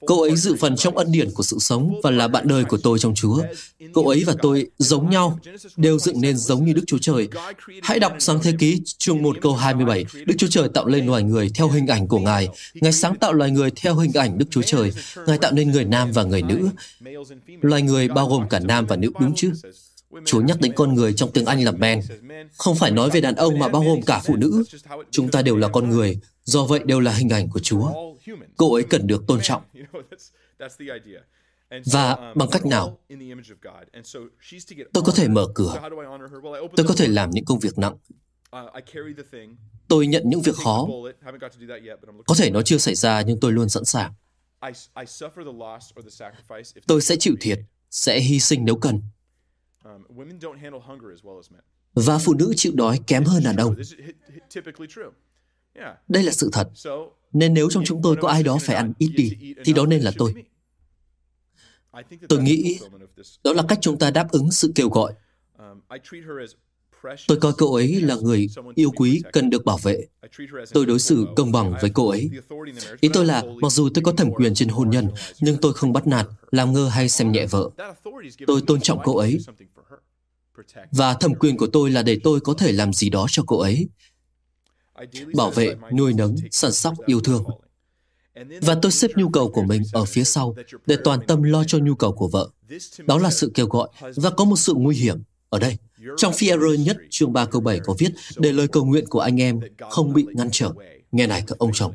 [0.05, 2.77] Cô ấy dự phần trong ân điển của sự sống và là bạn đời của
[2.77, 3.43] tôi trong Chúa.
[3.93, 5.39] Cô ấy và tôi giống nhau,
[5.75, 7.27] đều dựng nên giống như Đức Chúa Trời.
[7.83, 10.05] Hãy đọc sáng thế ký chương 1 câu 27.
[10.25, 12.47] Đức Chúa Trời tạo lên loài người theo hình ảnh của Ngài.
[12.73, 14.91] Ngài sáng tạo loài người theo hình ảnh Đức Chúa Trời.
[15.27, 16.69] Ngài tạo nên người nam và người nữ.
[17.61, 19.51] Loài người bao gồm cả nam và nữ đúng chứ?
[20.25, 22.01] Chúa nhắc đến con người trong tiếng Anh là man,
[22.57, 24.63] không phải nói về đàn ông mà bao gồm cả phụ nữ.
[25.11, 27.91] Chúng ta đều là con người, do vậy đều là hình ảnh của Chúa.
[28.57, 29.61] Cô ấy cần được tôn trọng.
[31.85, 32.99] Và bằng cách nào?
[34.93, 35.81] Tôi có thể mở cửa.
[36.75, 37.97] Tôi có thể làm những công việc nặng.
[39.87, 40.87] Tôi nhận những việc khó.
[42.25, 44.13] Có thể nó chưa xảy ra nhưng tôi luôn sẵn sàng.
[46.87, 47.59] Tôi sẽ chịu thiệt,
[47.91, 49.01] sẽ hy sinh nếu cần.
[51.93, 53.75] Và phụ nữ chịu đói kém hơn đàn ông.
[56.07, 56.69] Đây là sự thật.
[57.33, 60.01] Nên nếu trong chúng tôi có ai đó phải ăn ít đi, thì đó nên
[60.01, 60.33] là tôi.
[62.29, 62.79] Tôi nghĩ
[63.43, 65.13] đó là cách chúng ta đáp ứng sự kêu gọi.
[67.27, 70.07] Tôi coi cô ấy là người yêu quý cần được bảo vệ.
[70.73, 72.29] Tôi đối xử công bằng với cô ấy.
[72.99, 75.07] Ý tôi là, mặc dù tôi có thẩm quyền trên hôn nhân,
[75.39, 77.69] nhưng tôi không bắt nạt, làm ngơ hay xem nhẹ vợ.
[78.47, 79.39] Tôi tôn trọng cô ấy.
[80.91, 83.59] Và thẩm quyền của tôi là để tôi có thể làm gì đó cho cô
[83.59, 83.87] ấy.
[85.35, 87.43] Bảo vệ, nuôi nấng, săn sóc, yêu thương.
[88.61, 91.77] Và tôi xếp nhu cầu của mình ở phía sau để toàn tâm lo cho
[91.77, 92.49] nhu cầu của vợ.
[93.05, 95.77] Đó là sự kêu gọi và có một sự nguy hiểm ở đây.
[96.17, 99.41] Trong phi nhất chương 3 câu 7 có viết để lời cầu nguyện của anh
[99.41, 100.71] em không bị ngăn trở.
[101.11, 101.93] Nghe này các ông chồng.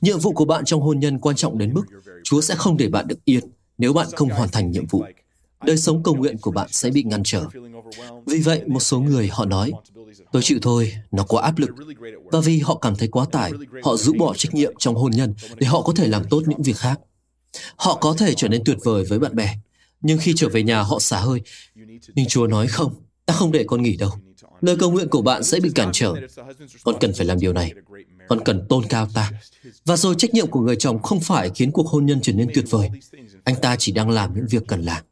[0.00, 1.82] Nhiệm vụ của bạn trong hôn nhân quan trọng đến mức
[2.24, 3.44] Chúa sẽ không để bạn được yên
[3.78, 5.04] nếu bạn không hoàn thành nhiệm vụ.
[5.64, 7.44] Đời sống cầu nguyện của bạn sẽ bị ngăn trở.
[8.26, 9.72] Vì vậy, một số người họ nói,
[10.32, 11.70] tôi chịu thôi, nó quá áp lực.
[12.32, 13.52] Và vì họ cảm thấy quá tải,
[13.82, 16.62] họ rũ bỏ trách nhiệm trong hôn nhân để họ có thể làm tốt những
[16.62, 17.00] việc khác.
[17.76, 19.56] Họ có thể trở nên tuyệt vời với bạn bè,
[20.00, 21.40] nhưng khi trở về nhà họ xả hơi.
[22.14, 22.94] Nhưng Chúa nói không,
[23.28, 24.10] ta không để con nghỉ đâu.
[24.60, 26.14] Lời cầu nguyện của bạn sẽ bị cản trở.
[26.84, 27.72] Con cần phải làm điều này.
[28.28, 29.32] Con cần tôn cao ta.
[29.84, 32.48] Và rồi trách nhiệm của người chồng không phải khiến cuộc hôn nhân trở nên
[32.54, 32.90] tuyệt vời.
[33.44, 35.02] Anh ta chỉ đang làm những việc cần làm.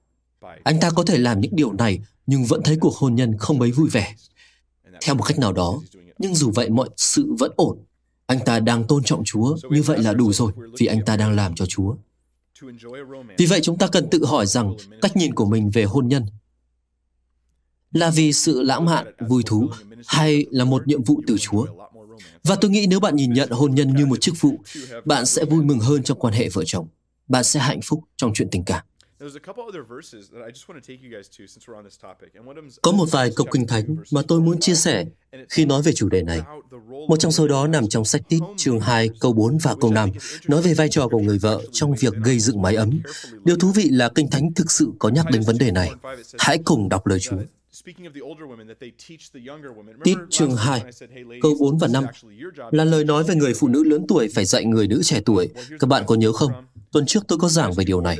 [0.62, 3.58] Anh ta có thể làm những điều này nhưng vẫn thấy cuộc hôn nhân không
[3.58, 4.14] mấy vui vẻ.
[5.00, 5.80] Theo một cách nào đó,
[6.18, 7.78] nhưng dù vậy mọi sự vẫn ổn.
[8.26, 11.36] Anh ta đang tôn trọng Chúa, như vậy là đủ rồi, vì anh ta đang
[11.36, 11.94] làm cho Chúa.
[13.38, 16.24] Vì vậy chúng ta cần tự hỏi rằng cách nhìn của mình về hôn nhân
[17.98, 19.68] là vì sự lãng mạn, vui thú
[20.06, 21.66] hay là một nhiệm vụ từ Chúa.
[22.44, 24.58] Và tôi nghĩ nếu bạn nhìn nhận hôn nhân như một chức vụ,
[25.04, 26.86] bạn sẽ vui mừng hơn trong quan hệ vợ chồng.
[27.28, 28.84] Bạn sẽ hạnh phúc trong chuyện tình cảm.
[32.82, 35.04] Có một vài câu kinh thánh mà tôi muốn chia sẻ
[35.48, 36.40] khi nói về chủ đề này.
[37.08, 40.10] Một trong số đó nằm trong sách Tít chương 2 câu 4 và câu 5,
[40.48, 43.00] nói về vai trò của người vợ trong việc gây dựng mái ấm.
[43.44, 45.90] Điều thú vị là kinh thánh thực sự có nhắc đến vấn đề này.
[46.38, 47.36] Hãy cùng đọc lời Chúa.
[50.04, 50.82] Tít chương 2,
[51.42, 52.04] câu 4 và 5
[52.70, 55.48] là lời nói về người phụ nữ lớn tuổi phải dạy người nữ trẻ tuổi.
[55.80, 56.52] Các bạn có nhớ không?
[56.92, 58.18] Tuần trước tôi có giảng về điều này.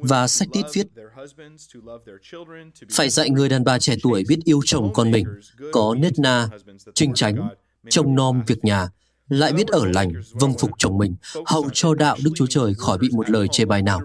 [0.00, 0.86] Và sách Tít viết,
[2.90, 5.26] phải dạy người đàn bà trẻ tuổi biết yêu chồng con mình,
[5.72, 6.48] có nết na,
[6.94, 7.48] trinh tránh,
[7.90, 8.88] trông nom việc nhà,
[9.28, 11.14] lại biết ở lành, vâng phục chồng mình,
[11.46, 14.00] hầu cho đạo Đức Chúa Trời khỏi bị một lời chê bai nào.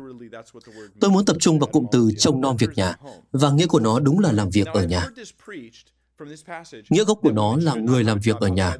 [0.99, 2.95] Tôi muốn tập trung vào cụm từ trông nom việc nhà,
[3.31, 5.07] và nghĩa của nó đúng là làm việc ở nhà.
[6.89, 8.77] Nghĩa gốc của nó là người làm việc ở nhà.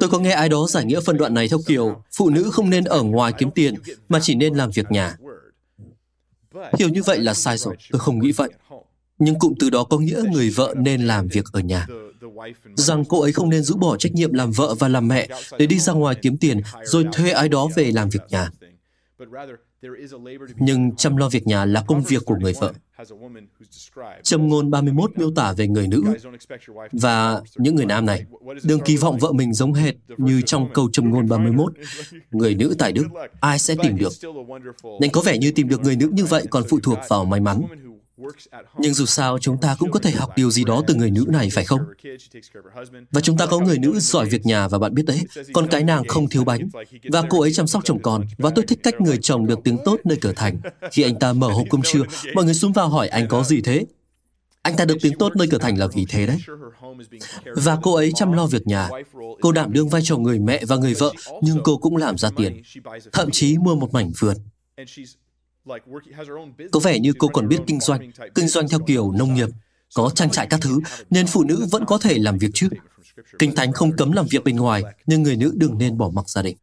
[0.00, 2.70] Tôi có nghe ai đó giải nghĩa phân đoạn này theo kiểu phụ nữ không
[2.70, 3.74] nên ở ngoài kiếm tiền,
[4.08, 5.16] mà chỉ nên làm việc nhà.
[6.78, 8.50] Hiểu như vậy là sai rồi, tôi không nghĩ vậy.
[9.18, 11.86] Nhưng cụm từ đó có nghĩa người vợ nên làm việc ở nhà.
[12.76, 15.28] Rằng cô ấy không nên rũ bỏ trách nhiệm làm vợ và làm mẹ
[15.58, 18.50] để đi ra ngoài kiếm tiền rồi thuê ai đó về làm việc nhà.
[20.56, 22.72] Nhưng chăm lo việc nhà là công việc của người vợ.
[24.22, 26.02] Châm ngôn 31 miêu tả về người nữ
[26.92, 28.24] và những người nam này.
[28.64, 31.72] Đừng kỳ vọng vợ mình giống hệt như trong câu châm ngôn 31.
[32.30, 33.06] Người nữ tại đức,
[33.40, 34.12] ai sẽ tìm được?
[35.00, 37.40] Nên có vẻ như tìm được người nữ như vậy còn phụ thuộc vào may
[37.40, 37.62] mắn.
[38.78, 41.24] Nhưng dù sao, chúng ta cũng có thể học điều gì đó từ người nữ
[41.28, 41.80] này, phải không?
[43.10, 45.20] Và chúng ta có người nữ giỏi việc nhà và bạn biết đấy,
[45.52, 46.68] con cái nàng không thiếu bánh.
[47.12, 48.24] Và cô ấy chăm sóc chồng con.
[48.38, 50.60] Và tôi thích cách người chồng được tiếng tốt nơi cửa thành.
[50.92, 52.02] Khi anh ta mở hộp cơm trưa,
[52.34, 53.86] mọi người xuống vào hỏi anh có gì thế?
[54.62, 56.38] Anh ta được tiếng tốt nơi cửa thành là vì thế đấy.
[57.56, 58.88] Và cô ấy chăm lo việc nhà.
[59.40, 61.12] Cô đảm đương vai trò người mẹ và người vợ,
[61.42, 62.62] nhưng cô cũng làm ra tiền.
[63.12, 64.36] Thậm chí mua một mảnh vườn.
[66.72, 69.48] Có vẻ như cô còn biết kinh doanh, kinh doanh theo kiểu nông nghiệp,
[69.94, 72.68] có trang trại các thứ, nên phụ nữ vẫn có thể làm việc chứ.
[73.38, 76.28] Kinh Thánh không cấm làm việc bên ngoài, nhưng người nữ đừng nên bỏ mặc
[76.28, 76.56] gia đình.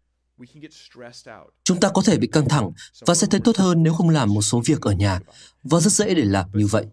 [1.63, 2.71] Chúng ta có thể bị căng thẳng
[3.05, 5.19] và sẽ thấy tốt hơn nếu không làm một số việc ở nhà,
[5.63, 6.85] và rất dễ để làm như vậy.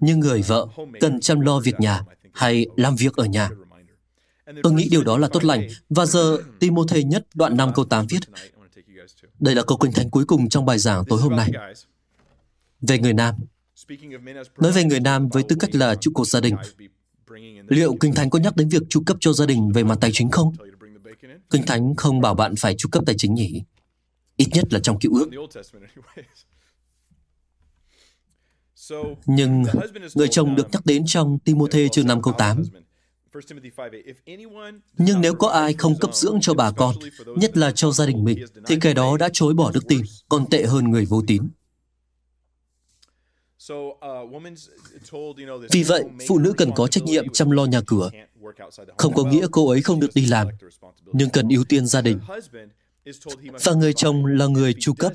[0.00, 0.66] Nhưng người vợ
[1.00, 2.00] cần chăm lo việc nhà
[2.32, 3.50] hay làm việc ở nhà.
[4.62, 8.06] Tôi nghĩ điều đó là tốt lành, và giờ Timothy nhất đoạn 5 câu 8
[8.06, 8.20] viết,
[9.38, 11.50] đây là câu kinh thánh cuối cùng trong bài giảng tối hôm nay.
[12.80, 13.34] Về người nam,
[14.58, 16.56] Nói về người nam với tư cách là trụ cột gia đình,
[17.68, 20.10] liệu Kinh Thánh có nhắc đến việc chu cấp cho gia đình về mặt tài
[20.12, 20.52] chính không?
[21.50, 23.62] Kinh Thánh không bảo bạn phải chu cấp tài chính nhỉ?
[24.36, 25.28] Ít nhất là trong cựu ước.
[29.26, 29.64] Nhưng
[30.14, 32.62] người chồng được nhắc đến trong Timôthê chương 5 câu 8.
[34.98, 36.94] Nhưng nếu có ai không cấp dưỡng cho bà con,
[37.36, 40.46] nhất là cho gia đình mình, thì kẻ đó đã chối bỏ đức tin, còn
[40.50, 41.48] tệ hơn người vô tín.
[45.70, 48.10] Vì vậy, phụ nữ cần có trách nhiệm chăm lo nhà cửa.
[48.98, 50.48] Không có nghĩa cô ấy không được đi làm,
[51.12, 52.20] nhưng cần ưu tiên gia đình.
[53.64, 55.12] Và người chồng là người chu cấp.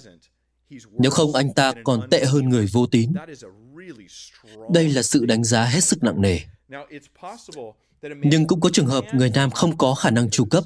[0.92, 3.14] Nếu không, anh ta còn tệ hơn người vô tín.
[4.74, 6.40] Đây là sự đánh giá hết sức nặng nề.
[8.02, 10.64] Nhưng cũng có trường hợp người nam không có khả năng tru cấp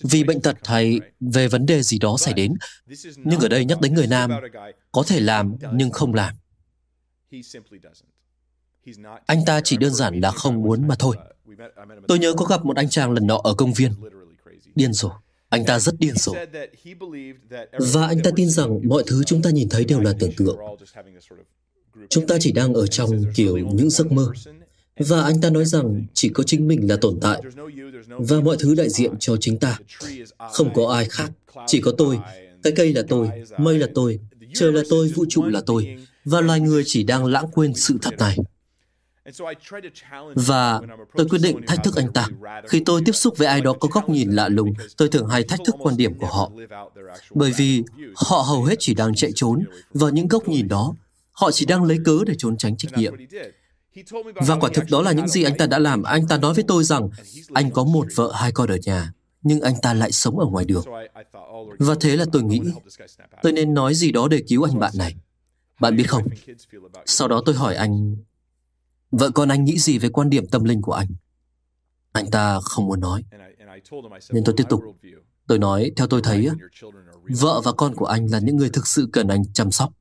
[0.00, 2.54] vì bệnh tật hay về vấn đề gì đó xảy đến.
[3.16, 4.30] Nhưng ở đây nhắc đến người nam,
[4.92, 6.34] có thể làm nhưng không làm.
[9.26, 11.16] Anh ta chỉ đơn giản là không muốn mà thôi.
[12.08, 13.92] Tôi nhớ có gặp một anh chàng lần nọ ở công viên.
[14.74, 15.12] Điên rồi.
[15.48, 16.34] Anh ta rất điên rồ.
[17.92, 20.58] Và anh ta tin rằng mọi thứ chúng ta nhìn thấy đều là tưởng tượng.
[22.10, 24.32] Chúng ta chỉ đang ở trong kiểu những giấc mơ.
[24.98, 27.42] Và anh ta nói rằng chỉ có chính mình là tồn tại.
[28.08, 29.78] Và mọi thứ đại diện cho chính ta.
[30.52, 31.30] Không có ai khác.
[31.66, 32.18] Chỉ có tôi.
[32.62, 33.30] Cái cây là tôi.
[33.58, 34.20] Mây là tôi.
[34.54, 35.08] Trời là tôi.
[35.08, 35.96] Vũ trụ là tôi.
[36.24, 38.36] Và loài người chỉ đang lãng quên sự thật này.
[40.34, 40.80] Và
[41.16, 42.28] tôi quyết định thách thức anh ta.
[42.68, 45.42] Khi tôi tiếp xúc với ai đó có góc nhìn lạ lùng, tôi thường hay
[45.42, 46.52] thách thức quan điểm của họ.
[47.30, 47.82] Bởi vì
[48.16, 50.94] họ hầu hết chỉ đang chạy trốn vào những góc nhìn đó.
[51.32, 53.14] Họ chỉ đang lấy cớ để trốn tránh trách nhiệm.
[54.34, 56.02] Và quả thực đó là những gì anh ta đã làm.
[56.02, 57.08] Anh ta nói với tôi rằng
[57.52, 60.64] anh có một vợ hai con ở nhà, nhưng anh ta lại sống ở ngoài
[60.64, 60.84] đường.
[61.78, 62.60] Và thế là tôi nghĩ,
[63.42, 65.14] tôi nên nói gì đó để cứu anh bạn này.
[65.80, 66.22] Bạn biết không?
[67.06, 68.16] Sau đó tôi hỏi anh
[69.10, 71.08] Vợ con anh nghĩ gì về quan điểm tâm linh của anh?
[72.12, 73.22] Anh ta không muốn nói.
[74.30, 74.82] Nên tôi tiếp tục.
[75.46, 76.48] Tôi nói, theo tôi thấy,
[77.28, 79.92] vợ và con của anh là những người thực sự cần anh chăm sóc.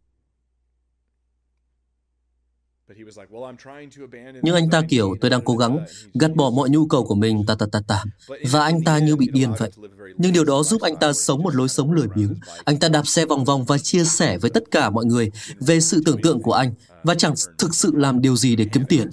[4.43, 7.43] Nhưng anh ta kiểu tôi đang cố gắng gạt bỏ mọi nhu cầu của mình
[7.47, 8.03] ta ta ta ta
[8.49, 9.71] và anh ta như bị điên vậy.
[10.17, 12.35] Nhưng điều đó giúp anh ta sống một lối sống lười biếng.
[12.65, 15.79] Anh ta đạp xe vòng vòng và chia sẻ với tất cả mọi người về
[15.79, 16.73] sự tưởng tượng của anh
[17.03, 19.09] và chẳng thực sự làm điều gì để kiếm tiền.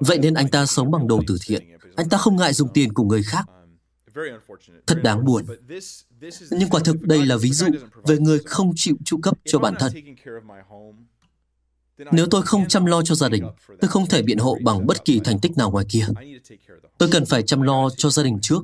[0.00, 1.62] Vậy nên anh ta sống bằng đồ từ thiện.
[1.96, 3.44] Anh ta không ngại dùng tiền của người khác.
[4.86, 5.44] Thật đáng buồn.
[6.50, 7.66] Nhưng quả thực đây là ví dụ
[8.06, 9.92] về người không chịu trụ cấp cho bản thân.
[12.12, 13.44] Nếu tôi không chăm lo cho gia đình,
[13.80, 16.06] tôi không thể biện hộ bằng bất kỳ thành tích nào ngoài kia.
[16.98, 18.62] Tôi cần phải chăm lo cho gia đình trước,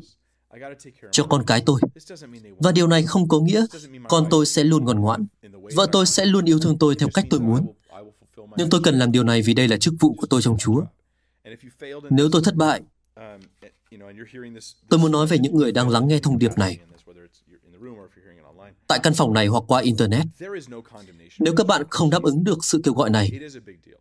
[1.12, 1.80] cho con cái tôi.
[2.58, 3.66] Và điều này không có nghĩa
[4.08, 5.26] con tôi sẽ luôn ngoan ngoãn.
[5.74, 7.66] Vợ tôi sẽ luôn yêu thương tôi theo cách tôi muốn.
[8.56, 10.82] Nhưng tôi cần làm điều này vì đây là chức vụ của tôi trong Chúa.
[12.10, 12.82] Nếu tôi thất bại,
[14.88, 16.78] tôi muốn nói về những người đang lắng nghe thông điệp này
[18.88, 20.26] tại căn phòng này hoặc qua Internet.
[21.38, 23.30] Nếu các bạn không đáp ứng được sự kêu gọi này,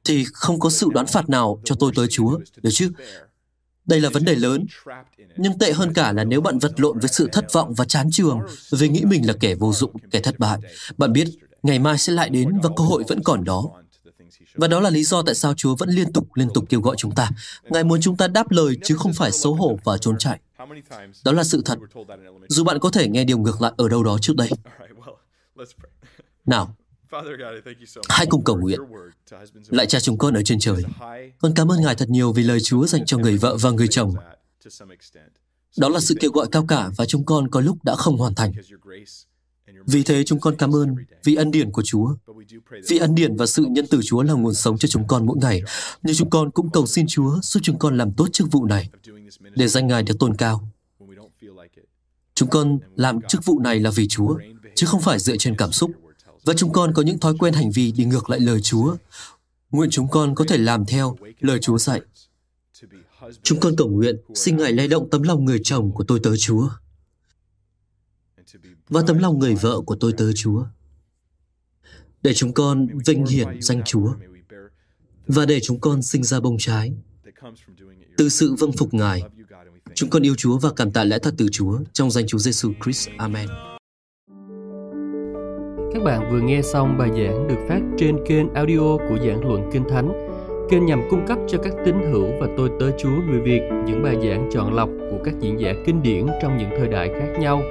[0.06, 2.92] thì không có sự đoán phạt nào cho tôi tới Chúa, được chứ?
[3.86, 4.66] Đây là vấn đề lớn.
[5.38, 8.10] Nhưng tệ hơn cả là nếu bạn vật lộn với sự thất vọng và chán
[8.12, 8.40] trường
[8.72, 10.60] vì nghĩ mình là kẻ vô dụng, kẻ thất bại.
[10.98, 11.28] Bạn biết,
[11.64, 13.72] ngày mai sẽ lại đến và cơ hội vẫn còn đó.
[14.56, 16.96] Và đó là lý do tại sao Chúa vẫn liên tục liên tục kêu gọi
[16.98, 17.30] chúng ta.
[17.64, 20.40] Ngài muốn chúng ta đáp lời chứ không phải xấu hổ và trốn chạy.
[21.26, 21.78] Đó là sự thật.
[22.50, 24.50] Dù bạn có thể nghe điều ngược lại ở đâu đó trước đây.
[26.46, 26.76] Nào,
[28.10, 28.80] hãy cùng cầu nguyện.
[29.70, 30.84] Lại cha chúng con ở trên trời.
[31.40, 33.88] Con cảm ơn Ngài thật nhiều vì lời Chúa dành cho người vợ và người
[33.88, 34.16] chồng.
[35.78, 38.36] Đó là sự kêu gọi cao cả và chúng con có lúc đã không hoàn
[38.36, 38.54] thành.
[39.86, 42.16] Vì thế chúng con cảm ơn vì ân điển của Chúa.
[42.90, 45.38] Vì ân điển và sự nhân từ Chúa là nguồn sống cho chúng con mỗi
[45.42, 45.62] ngày.
[46.04, 48.90] Nhưng chúng con cũng cầu xin Chúa giúp chúng con làm tốt chức vụ này,
[49.56, 50.70] để danh Ngài được tôn cao.
[52.36, 54.38] Chúng con làm chức vụ này là vì Chúa,
[54.76, 55.92] chứ không phải dựa trên cảm xúc.
[56.46, 58.96] Và chúng con có những thói quen hành vi đi ngược lại lời Chúa.
[59.72, 62.02] Nguyện chúng con có thể làm theo lời Chúa dạy.
[63.44, 66.38] Chúng con cầu nguyện, xin Ngài lay động tấm lòng người chồng của tôi tới
[66.38, 66.70] Chúa
[68.90, 70.64] và tấm lòng người vợ của tôi tớ, Chúa.
[72.22, 74.14] Để chúng con vinh hiển danh Chúa
[75.28, 76.94] và để chúng con sinh ra bông trái
[78.18, 79.22] từ sự vâng phục Ngài.
[79.94, 82.72] Chúng con yêu Chúa và cảm tạ lẽ thật từ Chúa trong danh Chúa Giêsu
[82.84, 83.10] Christ.
[83.18, 83.48] Amen.
[85.94, 89.70] Các bạn vừa nghe xong bài giảng được phát trên kênh audio của giảng luận
[89.74, 90.12] Kinh Thánh.
[90.70, 94.04] Kênh nhằm cung cấp cho các tín hữu và tôi tớ Chúa người Việt những
[94.04, 97.40] bài giảng chọn lọc của các diễn giả kinh điển trong những thời đại khác
[97.40, 97.62] nhau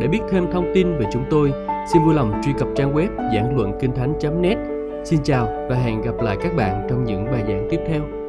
[0.00, 1.52] để biết thêm thông tin về chúng tôi,
[1.92, 4.56] xin vui lòng truy cập trang web giảng luận kinh thánh.net
[5.04, 8.21] Xin chào và hẹn gặp lại các bạn trong những bài giảng tiếp theo.